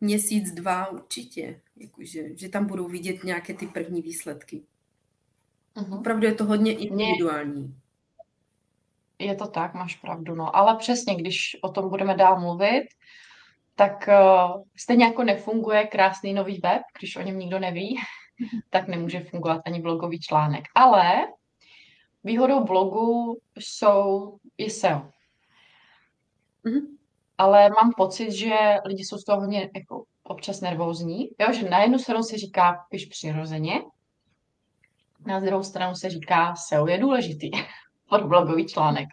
měsíc, 0.06 0.52
dva 0.52 0.88
určitě. 0.88 1.62
Jakože, 1.76 2.38
že 2.38 2.50
tam 2.50 2.66
budou 2.66 2.88
vidět 2.88 3.24
nějaké 3.24 3.54
ty 3.54 3.68
první 3.68 4.02
výsledky. 4.02 4.64
Uh-huh. 5.76 6.00
Opravdu 6.00 6.26
je 6.26 6.34
to 6.34 6.46
hodně 6.46 6.74
individuální. 6.74 7.80
Je 9.20 9.36
to 9.36 9.48
tak, 9.48 9.74
máš 9.74 9.96
pravdu. 9.96 10.36
No, 10.36 10.56
ale 10.56 10.78
přesně, 10.78 11.16
když 11.16 11.58
o 11.62 11.70
tom 11.70 11.90
budeme 11.90 12.16
dál 12.16 12.40
mluvit, 12.40 12.86
tak 13.76 14.08
uh, 14.08 14.64
stejně 14.78 15.06
jako 15.06 15.24
nefunguje 15.24 15.88
krásný 15.88 16.34
nový 16.34 16.60
web, 16.64 16.82
když 17.00 17.16
o 17.16 17.22
něm 17.22 17.40
nikdo 17.40 17.60
neví, 17.60 18.00
tak 18.70 18.88
nemůže 18.88 19.20
fungovat 19.20 19.62
ani 19.66 19.82
blogový 19.82 20.20
článek. 20.20 20.66
Ale 20.76 21.28
výhodou 22.24 22.64
blogu 22.64 23.40
jsou 23.60 24.38
i 24.58 24.70
SEO. 24.70 25.10
Mm-hmm. 26.66 26.96
Ale 27.38 27.70
mám 27.70 27.92
pocit, 27.98 28.32
že 28.32 28.56
lidi 28.86 29.04
jsou 29.04 29.18
z 29.18 29.24
toho 29.24 29.40
hodně 29.40 29.70
jako 29.76 30.04
občas 30.24 30.62
nervózní. 30.62 31.30
Jo, 31.40 31.54
že 31.54 31.70
na 31.70 31.82
jednu 31.82 32.00
stranu 32.00 32.24
se 32.24 32.38
říká 32.38 32.86
piš 32.90 33.06
přirozeně, 33.06 33.82
na 35.26 35.40
druhou 35.40 35.64
stranu 35.64 35.96
se 35.96 36.10
říká 36.10 36.56
SEO 36.56 36.88
je 36.88 36.98
důležitý 36.98 37.52
pro 38.10 38.28
blogový 38.28 38.66
článek. 38.66 39.10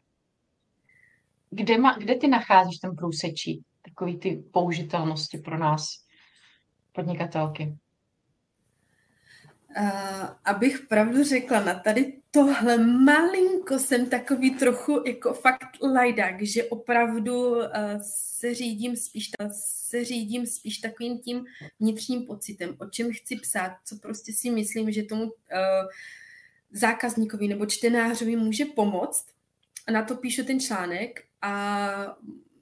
Kde, 1.51 1.79
ma, 1.79 1.99
kde 1.99 2.15
ty 2.15 2.29
nacházíš 2.29 2.79
ten 2.79 2.97
průsečí, 2.97 3.63
takový 3.83 4.19
ty 4.19 4.45
použitelnosti 4.53 5.39
pro 5.39 5.59
nás, 5.59 5.85
podnikatelky? 6.93 7.77
Uh, 9.81 10.29
abych 10.45 10.81
pravdu 10.89 11.25
řekla, 11.25 11.61
na 11.61 11.75
tady 11.75 12.22
tohle 12.35 12.79
malinko 12.79 13.79
jsem 13.79 14.11
takový 14.11 14.51
trochu 14.51 15.03
jako 15.07 15.35
fakt 15.35 15.69
lajdák, 15.83 16.43
že 16.43 16.65
opravdu 16.65 17.51
uh, 17.51 17.67
se 18.01 18.55
řídím 18.55 18.97
spíš 18.97 19.31
se 19.51 20.05
řídím 20.05 20.47
spíš 20.47 20.79
takovým 20.79 21.19
tím 21.19 21.45
vnitřním 21.81 22.27
pocitem, 22.27 22.77
o 22.79 22.87
čem 22.87 23.13
chci 23.13 23.37
psát, 23.37 23.73
co 23.85 23.97
prostě 23.97 24.33
si 24.33 24.51
myslím, 24.51 24.93
že 24.93 25.03
tomu 25.03 25.25
uh, 25.25 25.31
zákazníkovi 26.71 27.49
nebo 27.49 27.67
čtenářovi 27.67 28.37
může 28.37 28.65
pomoct. 28.65 29.27
A 29.87 29.93
na 29.93 30.03
to 30.03 30.17
píšu 30.17 30.45
ten 30.45 30.61
článek 30.61 31.25
a 31.43 32.17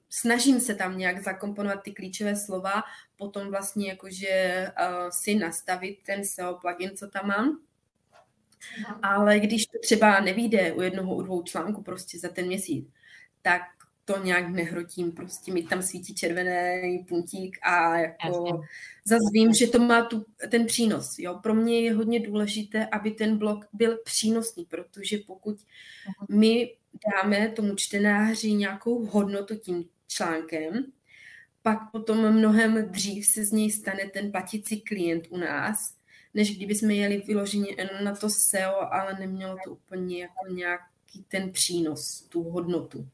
snažím 0.09 0.59
se 0.59 0.75
tam 0.75 0.97
nějak 0.97 1.23
zakomponovat 1.23 1.83
ty 1.83 1.91
klíčové 1.91 2.35
slova, 2.35 2.83
potom 3.17 3.49
vlastně 3.49 3.89
jakože 3.89 4.67
uh, 4.67 5.09
si 5.09 5.35
nastavit 5.35 5.97
ten 6.05 6.25
SEO 6.25 6.59
plugin, 6.61 6.97
co 6.97 7.07
tam 7.07 7.27
mám. 7.27 7.59
Ale 9.01 9.39
když 9.39 9.65
to 9.65 9.79
třeba 9.81 10.19
nevíde 10.19 10.73
u 10.73 10.81
jednoho, 10.81 11.15
u 11.15 11.21
dvou 11.21 11.43
článků 11.43 11.81
prostě 11.81 12.19
za 12.19 12.29
ten 12.29 12.45
měsíc, 12.45 12.87
tak 13.41 13.61
to 14.05 14.23
nějak 14.23 14.49
nehrotím, 14.49 15.11
prostě 15.11 15.53
mi 15.53 15.63
tam 15.63 15.81
svítí 15.81 16.15
červený 16.15 16.99
puntík 16.99 17.59
a 17.61 17.97
jako 17.97 18.61
zase 19.05 19.29
vím, 19.33 19.53
že 19.53 19.67
to 19.67 19.79
má 19.79 20.05
tu, 20.05 20.25
ten 20.49 20.65
přínos. 20.65 21.19
Jo. 21.19 21.39
Pro 21.43 21.53
mě 21.53 21.81
je 21.81 21.93
hodně 21.93 22.19
důležité, 22.19 22.85
aby 22.85 23.11
ten 23.11 23.37
blog 23.37 23.65
byl 23.73 23.97
přínosný, 23.97 24.65
protože 24.65 25.17
pokud 25.27 25.57
my 26.29 26.75
dáme 27.11 27.49
tomu 27.49 27.75
čtenáři 27.75 28.53
nějakou 28.53 29.05
hodnotu 29.05 29.55
tím 29.55 29.85
článkem, 30.07 30.85
pak 31.61 31.91
potom 31.91 32.31
mnohem 32.31 32.91
dřív 32.91 33.25
se 33.25 33.45
z 33.45 33.51
něj 33.51 33.71
stane 33.71 34.09
ten 34.13 34.31
platící 34.31 34.81
klient 34.81 35.23
u 35.29 35.37
nás, 35.37 35.93
než 36.33 36.57
kdyby 36.57 36.75
jsme 36.75 36.93
jeli 36.93 37.17
vyloženě 37.17 37.67
jenom 37.77 38.03
na 38.03 38.15
to 38.15 38.29
SEO, 38.29 38.93
ale 38.93 39.13
nemělo 39.19 39.55
to 39.65 39.71
úplně 39.71 40.21
jako 40.21 40.53
nějaký 40.53 41.23
ten 41.27 41.51
přínos, 41.51 42.27
tu 42.29 42.43
hodnotu. 42.43 43.07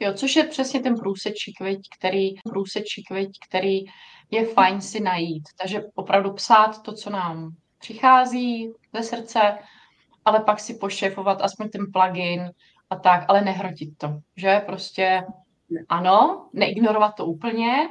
Jo, 0.00 0.12
což 0.14 0.36
je 0.36 0.44
přesně 0.44 0.80
ten 0.80 0.96
průsečík, 0.96 1.54
který, 1.98 2.34
průsečík, 2.44 3.08
který 3.48 3.84
je 4.30 4.46
fajn 4.46 4.80
si 4.80 5.00
najít. 5.00 5.42
Takže 5.60 5.82
opravdu 5.94 6.32
psát 6.32 6.82
to, 6.82 6.92
co 6.92 7.10
nám 7.10 7.50
přichází 7.78 8.72
ze 8.94 9.02
srdce, 9.02 9.58
ale 10.24 10.40
pak 10.40 10.60
si 10.60 10.74
pošefovat 10.74 11.40
aspoň 11.40 11.68
ten 11.68 11.86
plugin 11.92 12.50
a 12.90 12.96
tak, 12.96 13.24
ale 13.28 13.40
nehrotit 13.40 13.98
to, 13.98 14.20
že 14.36 14.62
prostě 14.66 15.24
ano, 15.88 16.48
neignorovat 16.52 17.14
to 17.14 17.26
úplně, 17.26 17.88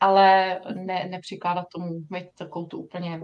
ale 0.00 0.60
ne, 0.74 1.06
nepřikládat 1.10 1.66
tomu 1.74 2.00
mít 2.10 2.26
takovou 2.38 2.66
tu 2.66 2.78
úplně 2.78 3.20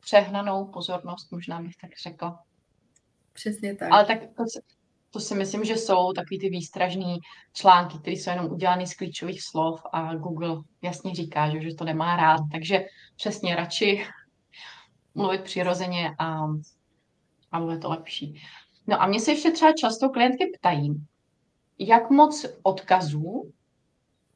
přehnanou 0.00 0.66
pozornost, 0.66 1.32
možná 1.32 1.60
bych 1.60 1.76
tak 1.76 1.90
řekla. 2.02 2.42
Přesně 3.32 3.76
tak. 3.76 3.92
Ale 3.92 4.04
tak 4.04 4.18
to, 4.20 4.44
to 5.10 5.20
si 5.20 5.34
myslím, 5.34 5.64
že 5.64 5.76
jsou 5.76 6.12
takový 6.12 6.38
ty 6.38 6.48
výstražný 6.48 7.18
články, 7.52 7.98
které 7.98 8.16
jsou 8.16 8.30
jenom 8.30 8.52
udělány 8.52 8.86
z 8.86 8.94
klíčových 8.94 9.42
slov 9.42 9.80
a 9.92 10.14
Google 10.14 10.56
jasně 10.82 11.14
říká, 11.14 11.50
že, 11.50 11.60
že 11.60 11.74
to 11.74 11.84
nemá 11.84 12.16
rád. 12.16 12.40
Takže 12.52 12.84
přesně 13.16 13.56
radši 13.56 14.06
mluvit 15.14 15.42
přirozeně 15.42 16.14
a, 16.18 16.46
a 17.52 17.60
bude 17.60 17.78
to 17.78 17.90
lepší. 17.90 18.42
No 18.86 19.02
a 19.02 19.06
mě 19.06 19.20
se 19.20 19.30
ještě 19.30 19.50
třeba 19.50 19.72
často 19.72 20.08
klientky 20.08 20.52
ptají, 20.58 21.06
jak 21.78 22.10
moc 22.10 22.46
odkazů 22.62 23.52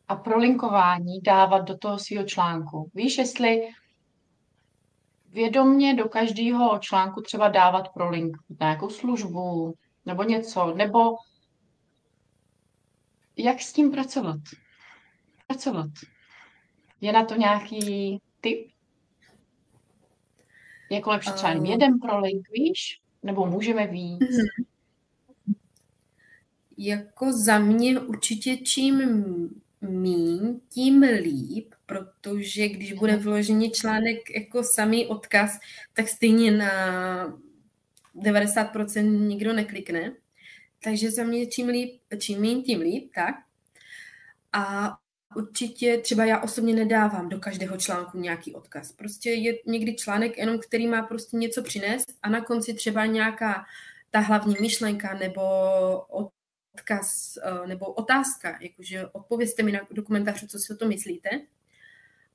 a 0.08 0.16
prolinkování 0.16 1.20
dávat 1.20 1.58
do 1.58 1.78
toho 1.78 1.98
svého 1.98 2.24
článku. 2.24 2.90
Víš, 2.94 3.18
jestli 3.18 3.68
vědomně 5.34 5.94
do 5.94 6.08
každého 6.08 6.78
článku 6.78 7.20
třeba 7.20 7.48
dávat 7.48 7.88
prolink 7.88 8.36
na 8.60 8.66
nějakou 8.66 8.90
službu 8.90 9.74
nebo 10.06 10.22
něco, 10.22 10.74
nebo 10.74 11.16
jak 13.36 13.60
s 13.60 13.72
tím 13.72 13.90
pracovat? 13.90 14.40
Pracovat. 15.46 15.90
Je 17.00 17.12
na 17.12 17.24
to 17.24 17.34
nějaký 17.34 18.18
tip? 18.40 18.68
Jako 20.90 21.10
lepší 21.10 21.32
třeba 21.32 21.54
uh, 21.54 21.64
jeden 21.64 21.98
prolink, 21.98 22.48
víš? 22.52 23.00
Nebo 23.22 23.46
můžeme 23.46 23.86
víc? 23.86 24.20
Uh-huh. 24.20 24.64
Jako 26.78 27.32
za 27.32 27.58
mě 27.58 28.00
určitě 28.00 28.56
čím 28.56 29.00
míň, 29.88 30.60
tím 30.68 31.02
líp, 31.02 31.74
protože 31.86 32.68
když 32.68 32.92
bude 32.92 33.16
vložený 33.16 33.70
článek 33.70 34.30
jako 34.36 34.62
samý 34.64 35.06
odkaz, 35.06 35.58
tak 35.92 36.08
stejně 36.08 36.50
na 36.50 37.38
90% 38.16 39.26
nikdo 39.26 39.52
neklikne. 39.52 40.12
Takže 40.84 41.10
za 41.10 41.24
mě 41.24 41.46
čím, 41.46 41.68
líp, 41.68 42.00
čím 42.18 42.40
míň, 42.40 42.62
tím 42.62 42.80
líp, 42.80 43.10
tak. 43.14 43.34
A 44.52 44.94
určitě 45.36 45.98
třeba 45.98 46.24
já 46.24 46.40
osobně 46.40 46.74
nedávám 46.74 47.28
do 47.28 47.38
každého 47.38 47.76
článku 47.76 48.18
nějaký 48.18 48.54
odkaz. 48.54 48.92
Prostě 48.92 49.30
je 49.30 49.54
někdy 49.66 49.94
článek 49.94 50.38
jenom, 50.38 50.58
který 50.58 50.86
má 50.86 51.02
prostě 51.02 51.36
něco 51.36 51.62
přinést 51.62 52.14
a 52.22 52.28
na 52.28 52.40
konci 52.40 52.74
třeba 52.74 53.06
nějaká 53.06 53.64
ta 54.10 54.20
hlavní 54.20 54.56
myšlenka 54.60 55.14
nebo 55.14 55.42
odkaz 56.74 57.38
eh, 57.42 57.66
nebo 57.66 57.86
otázka, 57.86 58.58
jakože 58.60 59.06
odpovězte 59.06 59.62
mi 59.62 59.72
na 59.72 59.80
dokumentář, 59.90 60.46
co 60.46 60.58
si 60.58 60.72
o 60.72 60.76
to 60.76 60.88
myslíte. 60.88 61.30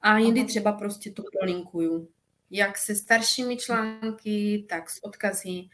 A 0.02 0.18
jindy 0.18 0.46
třeba 0.46 0.72
prostě 0.72 1.12
to 1.12 1.24
prolinkuju. 1.40 2.10
Jak 2.50 2.78
se 2.78 2.96
staršími 2.96 3.58
články, 3.58 4.66
tak 4.70 4.90
s 4.90 5.04
odkazy 5.04 5.70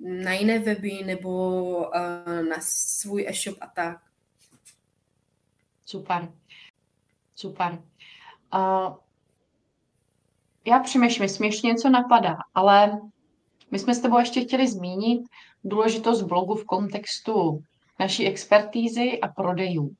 na 0.00 0.32
jiné 0.32 0.58
weby 0.58 1.02
nebo 1.04 1.68
uh, 1.76 2.48
na 2.48 2.56
svůj 2.60 3.26
e-shop 3.28 3.58
a 3.60 3.66
tak. 3.66 3.98
Super. 5.84 6.32
Super. 7.36 7.82
Uh, 8.54 8.96
já 10.66 10.78
přemýšlím, 10.78 11.22
jestli 11.22 11.42
mi 11.42 11.46
ještě 11.46 11.66
něco 11.66 11.90
napadá, 11.90 12.36
ale 12.54 13.00
my 13.70 13.78
jsme 13.78 13.94
s 13.94 14.00
tebou 14.00 14.18
ještě 14.18 14.40
chtěli 14.40 14.68
zmínit 14.68 15.22
důležitost 15.64 16.22
blogu 16.22 16.54
v 16.54 16.64
kontextu 16.64 17.62
naší 18.00 18.26
expertízy 18.26 19.20
a 19.20 19.28
prodejů. 19.28 19.94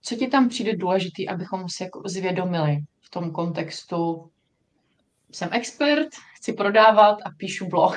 co 0.00 0.16
ti 0.16 0.26
tam 0.26 0.48
přijde 0.48 0.76
důležitý, 0.76 1.28
abychom 1.28 1.68
si 1.68 1.82
jako 1.82 2.02
zvědomili 2.06 2.84
v 3.00 3.10
tom 3.10 3.32
kontextu 3.32 4.30
jsem 5.32 5.48
expert, 5.52 6.08
chci 6.34 6.52
prodávat 6.52 7.18
a 7.24 7.30
píšu 7.30 7.68
blog. 7.68 7.96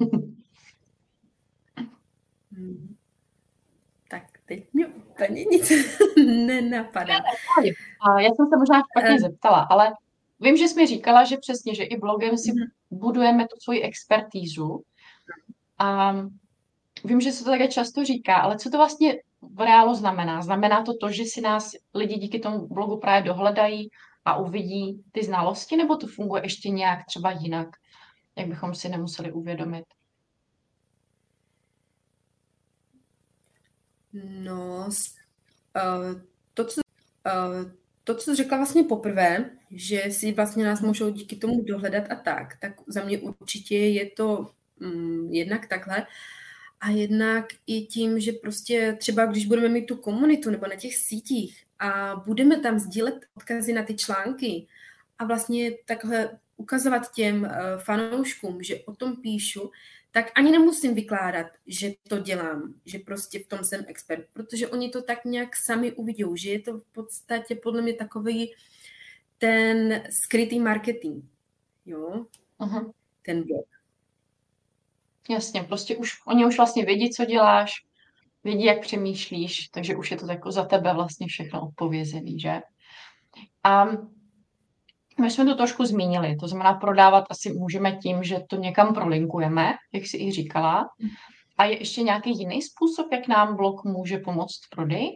Tak 4.10 4.24
teď 4.46 4.64
mě 4.72 4.86
úplně 4.86 5.44
nic 5.44 5.72
nenapadá. 6.46 7.14
Já 8.18 8.28
jsem 8.28 8.46
se 8.48 8.56
možná 8.58 8.82
špatně 8.90 9.14
uh, 9.14 9.18
zeptala, 9.18 9.66
ale 9.70 9.92
vím, 10.40 10.56
že 10.56 10.68
jsi 10.68 10.80
mi 10.80 10.86
říkala, 10.86 11.24
že 11.24 11.36
přesně, 11.36 11.74
že 11.74 11.84
i 11.84 11.96
blogem 11.96 12.38
si 12.38 12.52
uh-huh. 12.52 12.70
budujeme 12.90 13.44
tu 13.44 13.56
svoji 13.60 13.82
expertízu. 13.82 14.82
A 15.78 16.14
vím, 17.04 17.20
že 17.20 17.32
se 17.32 17.44
to 17.44 17.50
také 17.50 17.68
často 17.68 18.04
říká, 18.04 18.36
ale 18.36 18.58
co 18.58 18.70
to 18.70 18.76
vlastně 18.76 19.14
v 19.40 19.60
reálu 19.60 19.94
znamená? 19.94 20.42
Znamená 20.42 20.82
to 20.82 20.92
to, 21.00 21.12
že 21.12 21.24
si 21.24 21.40
nás 21.40 21.72
lidi 21.94 22.14
díky 22.14 22.38
tomu 22.38 22.68
blogu 22.68 22.96
právě 22.96 23.22
dohledají 23.22 23.88
a 24.24 24.36
uvidí 24.36 25.02
ty 25.12 25.24
znalosti, 25.24 25.76
nebo 25.76 25.96
to 25.96 26.06
funguje 26.06 26.42
ještě 26.44 26.68
nějak 26.68 27.06
třeba 27.06 27.30
jinak, 27.30 27.68
jak 28.36 28.48
bychom 28.48 28.74
si 28.74 28.88
nemuseli 28.88 29.32
uvědomit? 29.32 29.84
No, 34.44 34.88
uh, 34.88 36.20
to, 36.54 36.64
co, 36.64 36.80
uh, 37.26 37.72
to, 38.04 38.14
co 38.14 38.34
řekla 38.34 38.56
vlastně 38.56 38.82
poprvé, 38.82 39.50
že 39.70 40.02
si 40.10 40.32
vlastně 40.32 40.64
nás 40.64 40.80
můžou 40.80 41.10
díky 41.10 41.36
tomu 41.36 41.62
dohledat 41.62 42.04
a 42.10 42.14
tak, 42.14 42.56
tak 42.60 42.72
za 42.86 43.04
mě 43.04 43.18
určitě 43.18 43.76
je 43.76 44.10
to 44.10 44.50
um, 44.80 45.28
jednak 45.32 45.66
takhle. 45.66 46.06
A 46.82 46.90
jednak 46.90 47.44
i 47.66 47.86
tím, 47.86 48.20
že 48.20 48.32
prostě 48.32 48.96
třeba 49.00 49.26
když 49.26 49.46
budeme 49.46 49.68
mít 49.68 49.86
tu 49.86 49.96
komunitu 49.96 50.50
nebo 50.50 50.66
na 50.66 50.76
těch 50.76 50.96
sítích 50.96 51.64
a 51.78 52.16
budeme 52.26 52.60
tam 52.60 52.78
sdílet 52.78 53.14
odkazy 53.34 53.72
na 53.72 53.82
ty 53.82 53.94
články 53.94 54.66
a 55.18 55.24
vlastně 55.24 55.70
takhle 55.84 56.38
ukazovat 56.56 57.12
těm 57.14 57.42
uh, 57.42 57.50
fanouškům, 57.78 58.62
že 58.62 58.80
o 58.84 58.94
tom 58.94 59.16
píšu, 59.16 59.70
tak 60.10 60.30
ani 60.34 60.50
nemusím 60.50 60.94
vykládat, 60.94 61.46
že 61.66 61.92
to 62.08 62.18
dělám, 62.18 62.74
že 62.84 62.98
prostě 62.98 63.38
v 63.38 63.46
tom 63.46 63.64
jsem 63.64 63.84
expert, 63.86 64.26
protože 64.32 64.68
oni 64.68 64.90
to 64.90 65.02
tak 65.02 65.24
nějak 65.24 65.56
sami 65.56 65.92
uvidí, 65.92 66.24
že 66.34 66.50
je 66.50 66.60
to 66.60 66.78
v 66.78 66.84
podstatě 66.84 67.54
podle 67.54 67.82
mě 67.82 67.94
takový 67.94 68.54
ten 69.38 70.02
skrytý 70.10 70.60
marketing, 70.60 71.24
jo, 71.86 72.26
uh-huh. 72.60 72.92
ten 73.24 73.46
blog. 73.46 73.66
Jasně, 75.30 75.62
prostě 75.62 75.96
už, 75.96 76.12
oni 76.26 76.46
už 76.46 76.56
vlastně 76.56 76.84
vědí, 76.84 77.10
co 77.10 77.24
děláš, 77.24 77.72
vědí, 78.44 78.64
jak 78.64 78.80
přemýšlíš, 78.80 79.68
takže 79.68 79.96
už 79.96 80.10
je 80.10 80.16
to 80.16 80.26
jako 80.26 80.52
za 80.52 80.64
tebe 80.64 80.94
vlastně 80.94 81.26
všechno 81.26 81.62
odpovězený, 81.62 82.40
že? 82.40 82.60
A 83.64 83.84
my 85.20 85.30
jsme 85.30 85.44
to 85.44 85.54
trošku 85.54 85.84
zmínili, 85.84 86.36
to 86.36 86.48
znamená 86.48 86.74
prodávat 86.74 87.24
asi 87.30 87.52
můžeme 87.52 87.96
tím, 87.96 88.24
že 88.24 88.38
to 88.48 88.56
někam 88.56 88.94
prolinkujeme, 88.94 89.72
jak 89.92 90.06
jsi 90.06 90.16
i 90.16 90.32
říkala. 90.32 90.88
A 91.58 91.64
je 91.64 91.78
ještě 91.78 92.02
nějaký 92.02 92.38
jiný 92.38 92.62
způsob, 92.62 93.12
jak 93.12 93.28
nám 93.28 93.56
blog 93.56 93.84
může 93.84 94.18
pomoct 94.18 94.60
v 94.66 94.70
prodeji? 94.70 95.08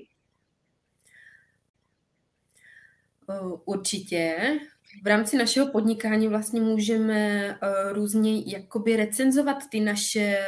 Určitě. 3.65 4.59
V 5.03 5.07
rámci 5.07 5.37
našeho 5.37 5.67
podnikání 5.67 6.29
vlastně 6.29 6.61
můžeme 6.61 7.59
různě 7.93 8.43
jakoby 8.47 8.97
recenzovat 8.97 9.57
ty 9.71 9.81
naše 9.81 10.39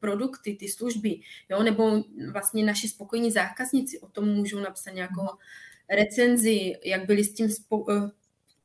produkty, 0.00 0.54
ty 0.54 0.68
služby, 0.68 1.20
jo? 1.48 1.62
nebo 1.62 2.02
vlastně 2.32 2.64
naši 2.64 2.88
spokojení 2.88 3.30
zákazníci 3.30 4.00
o 4.00 4.08
tom 4.08 4.28
můžou 4.28 4.60
napsat 4.60 4.90
nějakou 4.90 5.26
recenzi, 5.90 6.72
jak 6.84 7.06
byli 7.06 7.24
s 7.24 7.34
tím 7.34 7.46
spo- 7.46 8.10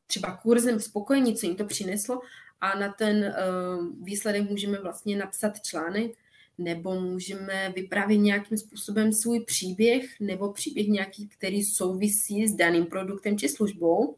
třeba 0.07 0.37
kurzem 0.37 0.79
spokojení, 0.79 1.35
co 1.35 1.45
jim 1.45 1.55
to 1.55 1.65
přineslo 1.65 2.21
a 2.61 2.79
na 2.79 2.93
ten 2.93 3.17
uh, 3.17 4.05
výsledek 4.05 4.49
můžeme 4.49 4.77
vlastně 4.81 5.17
napsat 5.17 5.61
článek 5.61 6.11
nebo 6.57 6.99
můžeme 6.99 7.73
vyprávět 7.75 8.21
nějakým 8.21 8.57
způsobem 8.57 9.13
svůj 9.13 9.39
příběh 9.39 10.19
nebo 10.19 10.53
příběh 10.53 10.87
nějaký, 10.87 11.27
který 11.27 11.63
souvisí 11.63 12.47
s 12.47 12.55
daným 12.55 12.85
produktem 12.85 13.37
či 13.37 13.49
službou. 13.49 14.15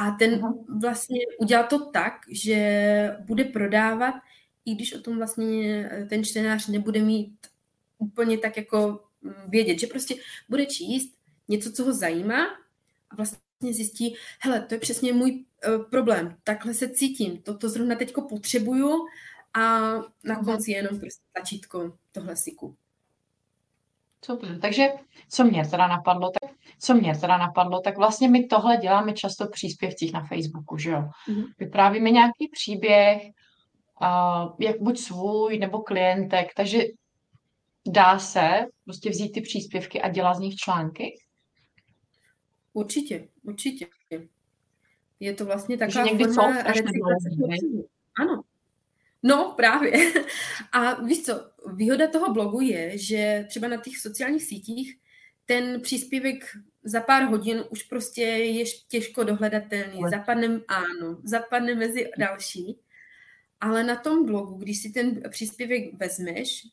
A 0.00 0.10
ten 0.10 0.40
vlastně 0.80 1.18
udělal 1.38 1.66
to 1.66 1.90
tak, 1.90 2.12
že 2.30 3.16
bude 3.20 3.44
prodávat, 3.44 4.14
i 4.64 4.74
když 4.74 4.94
o 4.94 5.00
tom 5.00 5.16
vlastně 5.16 5.88
eh, 5.92 6.04
ten 6.04 6.24
čtenář 6.24 6.66
nebude 6.66 7.02
mít 7.02 7.36
úplně 7.98 8.38
tak 8.38 8.56
jako 8.56 9.04
mm, 9.22 9.32
vědět, 9.48 9.78
že 9.78 9.86
prostě 9.86 10.14
bude 10.48 10.66
číst 10.66 11.14
něco, 11.48 11.72
co 11.72 11.84
ho 11.84 11.92
zajímá 11.92 12.46
a 13.10 13.16
vlastně 13.16 13.40
zjistí, 13.60 14.16
hele, 14.40 14.60
to 14.60 14.74
je 14.74 14.80
přesně 14.80 15.12
můj 15.12 15.44
uh, 15.68 15.84
problém, 15.84 16.36
takhle 16.44 16.74
se 16.74 16.88
cítím, 16.88 17.42
toto 17.42 17.68
zrovna 17.68 17.96
teďko 17.96 18.22
potřebuju 18.22 19.06
a 19.54 19.90
na 20.24 20.44
konci 20.44 20.70
jenom 20.70 21.00
prostě 21.00 21.22
tlačítko, 21.32 21.98
tohle 22.12 22.36
si 22.36 22.52
kup. 22.52 22.76
Super, 24.24 24.60
takže 24.60 24.88
co 25.28 25.44
mě 25.44 25.68
teda 25.68 25.88
napadlo, 25.88 26.30
tak 26.30 26.50
co 26.78 26.94
mě 26.94 27.18
teda 27.18 27.38
napadlo, 27.38 27.80
tak 27.80 27.98
vlastně 27.98 28.28
my 28.28 28.46
tohle 28.46 28.76
děláme 28.76 29.12
často 29.12 29.46
v 29.46 29.50
příspěvcích 29.50 30.12
na 30.12 30.24
Facebooku, 30.24 30.78
že 30.78 30.90
jo. 30.90 30.98
Mm-hmm. 31.28 31.44
Vyprávíme 31.58 32.10
nějaký 32.10 32.48
příběh, 32.52 33.22
uh, 34.02 34.52
jak 34.58 34.80
buď 34.80 34.98
svůj 34.98 35.58
nebo 35.58 35.78
klientek, 35.78 36.54
takže 36.56 36.82
dá 37.86 38.18
se 38.18 38.66
prostě 38.84 39.10
vzít 39.10 39.32
ty 39.32 39.40
příspěvky 39.40 40.02
a 40.02 40.08
dělat 40.08 40.34
z 40.34 40.40
nich 40.40 40.54
články? 40.54 41.14
Určitě, 42.72 43.28
určitě. 43.42 43.86
Je 45.20 45.34
to 45.34 45.44
vlastně 45.44 45.76
taková 45.76 46.04
někdy 46.04 46.24
forma 46.24 46.62
recyklace 46.62 47.28
Ano. 48.20 48.42
No, 49.22 49.54
právě. 49.56 49.92
A 50.72 51.02
víš 51.02 51.22
co, 51.22 51.50
výhoda 51.72 52.08
toho 52.08 52.34
blogu 52.34 52.60
je, 52.60 52.98
že 52.98 53.44
třeba 53.48 53.68
na 53.68 53.76
těch 53.76 53.98
sociálních 53.98 54.44
sítích 54.44 54.98
ten 55.46 55.80
příspěvek 55.80 56.56
za 56.82 57.00
pár 57.00 57.22
hodin 57.22 57.64
už 57.70 57.82
prostě 57.82 58.22
je 58.22 58.64
těžko 58.88 59.24
dohledatelný. 59.24 60.00
Zapadne, 60.10 60.60
ano, 60.68 61.20
zapadne 61.24 61.74
mezi 61.74 62.10
další. 62.18 62.78
Ale 63.60 63.84
na 63.84 63.96
tom 63.96 64.26
blogu, 64.26 64.54
když 64.54 64.82
si 64.82 64.90
ten 64.90 65.22
příspěvek 65.30 65.94
vezmeš, 65.94 66.66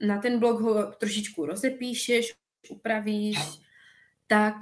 na 0.00 0.18
ten 0.18 0.38
blog 0.38 0.60
ho 0.60 0.92
trošičku 0.92 1.46
rozepíšeš, 1.46 2.34
upravíš, 2.70 3.38
tak 4.26 4.54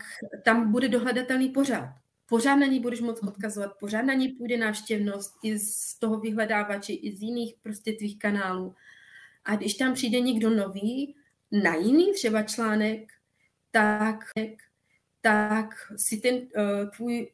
tam 0.45 0.73
bude 0.73 0.89
dohledatelný 0.89 1.49
pořád. 1.49 1.95
Pořád 2.31 2.57
na 2.57 2.67
ní 2.67 2.81
budeš 2.81 3.01
moct 3.01 3.23
odkazovat, 3.23 3.79
pořád 3.81 4.03
na 4.03 4.15
ní 4.15 4.29
půjde 4.29 4.57
návštěvnost 4.57 5.35
i 5.43 5.59
z 5.59 5.95
toho 5.95 6.21
vyhledávače, 6.21 6.93
i 6.93 7.17
z 7.17 7.23
jiných 7.23 7.55
prostě 7.63 7.93
tvých 7.93 8.19
kanálů. 8.19 8.75
A 9.45 9.57
když 9.57 9.75
tam 9.75 9.95
přijde 9.95 10.21
někdo 10.21 10.51
nový, 10.51 11.15
na 11.53 11.75
jiný 11.75 12.13
třeba 12.13 12.43
článek, 12.43 13.13
tak, 13.71 14.25
tak 15.21 15.75
si 15.97 16.17
ten 16.17 16.35
uh, 16.35 16.91
tvůj 16.97 17.31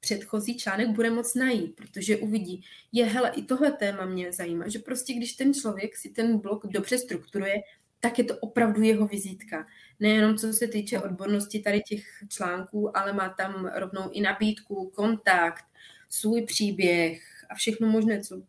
předchozí 0.00 0.58
článek 0.58 0.88
bude 0.88 1.10
moc 1.10 1.34
najít, 1.34 1.76
protože 1.76 2.16
uvidí, 2.16 2.64
je 2.92 3.04
hele, 3.04 3.32
i 3.34 3.42
tohle 3.42 3.72
téma 3.72 4.06
mě 4.06 4.32
zajímá, 4.32 4.68
že 4.68 4.78
prostě 4.78 5.12
když 5.12 5.32
ten 5.32 5.54
člověk 5.54 5.96
si 5.96 6.08
ten 6.08 6.38
blog 6.38 6.66
dobře 6.66 6.98
strukturuje, 6.98 7.54
tak 8.00 8.18
je 8.18 8.24
to 8.24 8.38
opravdu 8.38 8.82
jeho 8.82 9.06
vizitka. 9.06 9.66
Nejenom 10.00 10.36
co 10.36 10.52
se 10.52 10.68
týče 10.68 11.00
odbornosti 11.00 11.60
tady 11.60 11.80
těch 11.80 12.04
článků, 12.28 12.96
ale 12.96 13.12
má 13.12 13.28
tam 13.28 13.70
rovnou 13.74 14.10
i 14.10 14.20
nabídku, 14.20 14.92
kontakt, 14.94 15.64
svůj 16.08 16.42
příběh 16.42 17.22
a 17.50 17.54
všechno 17.54 17.88
možné, 17.88 18.20
co 18.20 18.42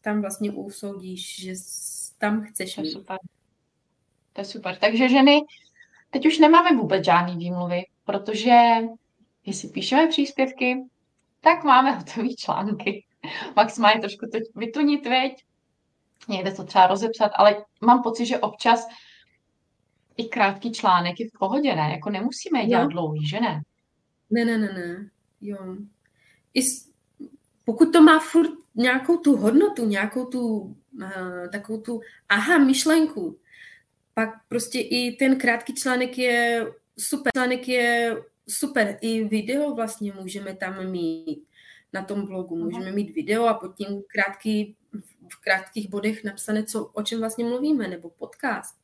tam 0.00 0.20
vlastně 0.20 0.50
usoudíš, 0.50 1.40
že 1.40 1.52
tam 2.18 2.44
chceš 2.44 2.76
mít. 2.76 2.82
To 2.82 2.88
je 2.88 2.92
super. 2.92 3.18
To 4.32 4.40
je 4.40 4.44
super. 4.44 4.76
Takže 4.76 5.08
ženy, 5.08 5.40
teď 6.10 6.26
už 6.26 6.38
nemáme 6.38 6.76
vůbec 6.76 7.04
žádný 7.04 7.36
výmluvy, 7.36 7.82
protože 8.04 8.60
jestli 9.46 9.68
píšeme 9.68 10.08
příspěvky, 10.08 10.84
tak 11.40 11.64
máme 11.64 11.90
hotové 11.96 12.28
články. 12.38 13.04
Maximálně 13.56 14.00
trošku 14.00 14.26
to 14.32 14.38
vytunit, 14.54 15.06
veď, 15.06 15.44
někde 16.28 16.52
to 16.52 16.64
třeba 16.64 16.86
rozepsat, 16.86 17.32
ale 17.34 17.64
mám 17.80 18.02
pocit, 18.02 18.26
že 18.26 18.38
občas 18.38 18.86
i 20.16 20.24
krátký 20.24 20.72
článek 20.72 21.20
je 21.20 21.28
v 21.28 21.38
pohodě, 21.38 21.76
ne? 21.76 21.90
Jako 21.90 22.10
nemusíme 22.10 22.60
je 22.60 22.66
dělat 22.66 22.82
jo. 22.82 22.88
dlouhý, 22.88 23.28
že 23.28 23.40
ne? 23.40 23.62
Ne, 24.30 24.44
ne, 24.44 24.58
ne, 24.58 24.72
ne. 24.72 25.10
Jo. 25.40 25.76
I 26.54 26.62
s, 26.62 26.90
pokud 27.64 27.92
to 27.92 28.02
má 28.02 28.18
furt 28.18 28.50
nějakou 28.74 29.16
tu 29.16 29.36
hodnotu, 29.36 29.86
nějakou 29.86 30.24
tu 30.24 30.48
uh, 30.48 31.48
takovou 31.52 31.80
tu 31.80 32.00
aha 32.28 32.58
myšlenku, 32.58 33.38
pak 34.14 34.28
prostě 34.48 34.80
i 34.80 35.16
ten 35.18 35.38
krátký 35.38 35.74
článek 35.74 36.18
je 36.18 36.66
super. 36.98 37.30
Článek 37.36 37.68
je 37.68 38.16
super. 38.48 38.98
I 39.00 39.24
video 39.24 39.74
vlastně 39.74 40.12
můžeme 40.12 40.54
tam 40.54 40.90
mít 40.90 41.44
na 41.92 42.02
tom 42.02 42.26
blogu. 42.26 42.56
Můžeme 42.56 42.92
mít 42.92 43.14
video 43.14 43.44
a 43.44 43.54
pod 43.54 43.76
tím 43.76 44.02
krátký 44.08 44.76
v 45.28 45.40
krátkých 45.40 45.90
bodech 45.90 46.24
napsané, 46.24 46.64
co, 46.64 46.86
o 46.86 47.02
čem 47.02 47.20
vlastně 47.20 47.44
mluvíme, 47.44 47.88
nebo 47.88 48.10
podcast. 48.10 48.76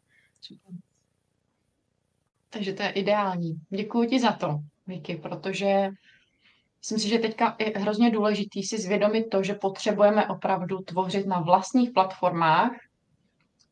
Takže 2.50 2.72
to 2.72 2.82
je 2.82 2.90
ideální. 2.90 3.60
Děkuji 3.70 4.08
ti 4.08 4.20
za 4.20 4.32
to, 4.32 4.58
Vicky, 4.86 5.16
protože 5.16 5.88
myslím 6.78 6.98
si, 6.98 7.08
že 7.08 7.18
teďka 7.18 7.56
je 7.58 7.72
hrozně 7.76 8.10
důležitý 8.10 8.62
si 8.62 8.78
zvědomit 8.78 9.24
to, 9.30 9.42
že 9.42 9.54
potřebujeme 9.54 10.28
opravdu 10.28 10.78
tvořit 10.78 11.26
na 11.26 11.40
vlastních 11.40 11.90
platformách 11.90 12.70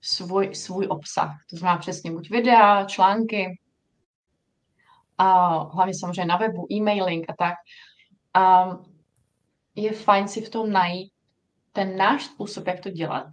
svůj, 0.01 0.55
svůj 0.55 0.87
obsah. 0.91 1.37
To 1.51 1.57
znamená 1.57 1.79
přesně 1.79 2.11
buď 2.11 2.31
videa, 2.31 2.85
články, 2.85 3.59
a 5.19 5.59
hlavně 5.59 5.95
samozřejmě 5.95 6.25
na 6.25 6.37
webu, 6.37 6.67
e-mailing 6.73 7.31
a 7.31 7.35
tak. 7.39 7.55
A 8.35 8.77
je 9.75 9.93
fajn 9.93 10.29
si 10.29 10.41
v 10.41 10.51
tom 10.51 10.73
najít 10.73 11.13
ten 11.79 11.97
náš 11.97 12.25
způsob, 12.25 12.67
jak 12.67 12.81
to 12.81 12.91
dělat, 12.91 13.27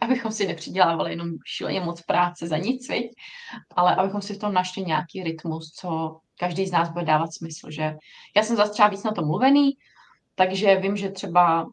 abychom 0.00 0.32
si 0.32 0.46
nepřidělávali 0.46 1.10
jenom 1.10 1.28
šíleně 1.46 1.80
moc 1.80 2.02
práce 2.02 2.46
za 2.48 2.56
nic, 2.56 2.88
viď? 2.88 3.10
ale 3.76 3.96
abychom 3.96 4.22
si 4.22 4.34
v 4.34 4.38
tom 4.38 4.54
našli 4.54 4.82
nějaký 4.82 5.22
rytmus, 5.22 5.72
co 5.72 6.20
každý 6.38 6.66
z 6.66 6.72
nás 6.72 6.90
bude 6.90 7.04
dávat 7.04 7.34
smysl. 7.34 7.70
Že 7.70 7.94
já 8.36 8.42
jsem 8.42 8.56
zase 8.56 8.72
třeba 8.72 8.88
víc 8.88 9.02
na 9.02 9.12
to 9.12 9.26
mluvený, 9.26 9.70
takže 10.34 10.76
vím, 10.76 10.96
že 10.96 11.10
třeba 11.10 11.66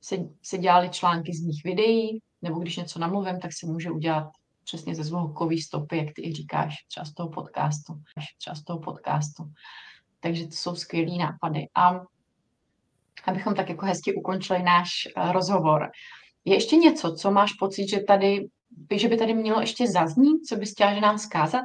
se, 0.00 0.16
se 0.42 0.58
dělali 0.58 0.90
články 0.90 1.34
z 1.34 1.44
mých 1.46 1.64
videí, 1.64 2.20
nebo 2.42 2.60
když 2.60 2.76
něco 2.76 2.98
namluvím, 2.98 3.40
tak 3.40 3.52
se 3.52 3.66
může 3.66 3.90
udělat 3.90 4.30
přesně 4.64 4.94
ze 4.94 5.04
zvukový 5.04 5.62
stopy, 5.62 5.96
jak 5.96 6.08
ty 6.14 6.32
říkáš, 6.32 6.74
třeba 6.88 7.04
z 7.04 7.14
toho 7.14 7.28
podcastu. 7.28 7.92
Třeba 8.38 8.56
z 8.56 8.64
toho 8.64 8.78
podcastu. 8.78 9.44
Takže 10.20 10.44
to 10.44 10.52
jsou 10.52 10.74
skvělý 10.76 11.18
nápady. 11.18 11.68
A 11.74 12.00
abychom 13.24 13.54
tak 13.54 13.68
jako 13.68 13.86
hezky 13.86 14.14
ukončili 14.14 14.62
náš 14.62 14.88
uh, 15.16 15.32
rozhovor. 15.32 15.90
Je 16.44 16.54
ještě 16.54 16.76
něco, 16.76 17.14
co 17.14 17.30
máš 17.30 17.52
pocit, 17.52 17.88
že 17.88 18.00
tady, 18.00 18.48
že 18.96 19.08
by 19.08 19.16
tady 19.16 19.34
mělo 19.34 19.60
ještě 19.60 19.86
zaznít, 19.86 20.46
co 20.46 20.56
bys 20.56 20.72
chtěla, 20.72 20.94
že 20.94 21.00
nám 21.00 21.18
zkázat? 21.18 21.64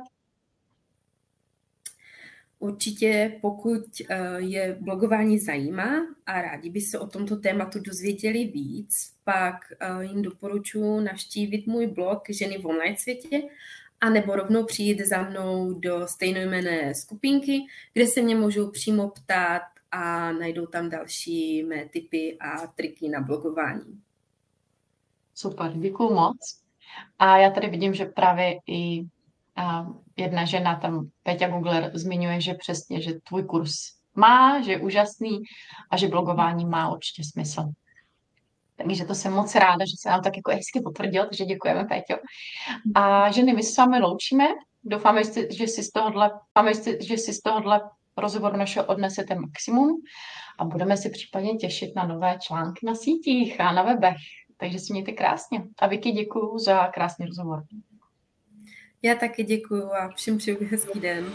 Určitě, 2.59 3.37
pokud 3.41 3.83
eh, 4.09 4.17
je 4.37 4.77
blogování 4.79 5.39
zajímá 5.39 5.89
a 6.25 6.41
rádi 6.41 6.69
by 6.69 6.81
se 6.81 6.99
o 6.99 7.07
tomto 7.07 7.35
tématu 7.35 7.79
dozvěděli 7.79 8.45
víc, 8.45 9.13
pak 9.23 9.55
eh, 9.79 10.05
jim 10.05 10.21
doporučuji 10.21 10.99
navštívit 10.99 11.67
můj 11.67 11.87
blog 11.87 12.23
Ženy 12.29 12.57
v 12.57 12.65
online 12.65 12.97
světě 12.97 13.41
a 14.01 14.09
nebo 14.09 14.35
rovnou 14.35 14.65
přijít 14.65 14.99
za 14.99 15.21
mnou 15.21 15.73
do 15.73 16.07
stejnojmené 16.07 16.95
skupinky, 16.95 17.59
kde 17.93 18.07
se 18.07 18.21
mě 18.21 18.35
můžou 18.35 18.71
přímo 18.71 19.09
ptát 19.09 19.61
a 19.97 20.31
najdou 20.31 20.65
tam 20.65 20.89
další 20.89 21.63
mé 21.63 21.85
tipy 21.85 22.37
a 22.39 22.67
triky 22.67 23.09
na 23.09 23.21
blogování. 23.21 24.01
Super, 25.35 25.73
děkuji 25.73 26.13
moc. 26.13 26.37
A 27.19 27.37
já 27.37 27.51
tady 27.51 27.67
vidím, 27.67 27.93
že 27.93 28.05
právě 28.05 28.59
i 28.67 29.05
jedna 30.17 30.45
žena 30.45 30.75
tam, 30.75 31.09
Peťa 31.23 31.47
Googler, 31.47 31.91
zmiňuje, 31.93 32.41
že 32.41 32.53
přesně, 32.53 33.01
že 33.01 33.13
tvůj 33.13 33.43
kurz 33.43 33.71
má, 34.15 34.61
že 34.61 34.71
je 34.71 34.79
úžasný 34.79 35.39
a 35.91 35.97
že 35.97 36.07
blogování 36.07 36.65
má 36.65 36.91
určitě 36.91 37.23
smysl. 37.23 37.63
Takže 38.75 39.05
to 39.05 39.15
jsem 39.15 39.33
moc 39.33 39.55
ráda, 39.55 39.85
že 39.85 39.93
se 39.99 40.09
nám 40.09 40.21
tak 40.21 40.37
jako 40.37 40.51
hezky 40.51 40.81
potvrdil, 40.81 41.25
takže 41.25 41.45
děkujeme, 41.45 41.85
Péťo. 41.85 42.21
A 42.95 43.31
ženy, 43.31 43.53
my 43.53 43.63
se 43.63 43.73
s 43.73 43.77
vámi 43.77 43.99
loučíme. 43.99 44.45
Doufáme, 44.83 45.21
že 45.49 45.67
si 45.67 45.83
z 45.83 45.91
tohohle, 45.91 46.31
že 46.99 47.17
si 47.17 47.33
z 47.33 47.41
tohohle 47.41 47.81
rozhovoru 48.17 48.57
našeho 48.57 48.85
odnesete 48.85 49.35
maximum 49.35 50.01
a 50.59 50.65
budeme 50.65 50.97
si 50.97 51.09
případně 51.09 51.53
těšit 51.53 51.95
na 51.95 52.07
nové 52.07 52.37
články 52.41 52.85
na 52.85 52.95
sítích 52.95 53.61
a 53.61 53.71
na 53.71 53.83
webech. 53.83 54.17
Takže 54.57 54.79
si 54.79 54.93
mějte 54.93 55.11
krásně. 55.11 55.63
A 55.79 55.87
Vicky 55.87 56.11
děkuji 56.11 56.57
za 56.57 56.87
krásný 56.87 57.25
rozhovor. 57.25 57.63
Já 59.03 59.15
taky 59.15 59.43
děkuji 59.43 59.83
a 59.83 60.09
všem 60.15 60.37
přeju 60.37 60.57
hezký 60.71 60.99
den. 60.99 61.25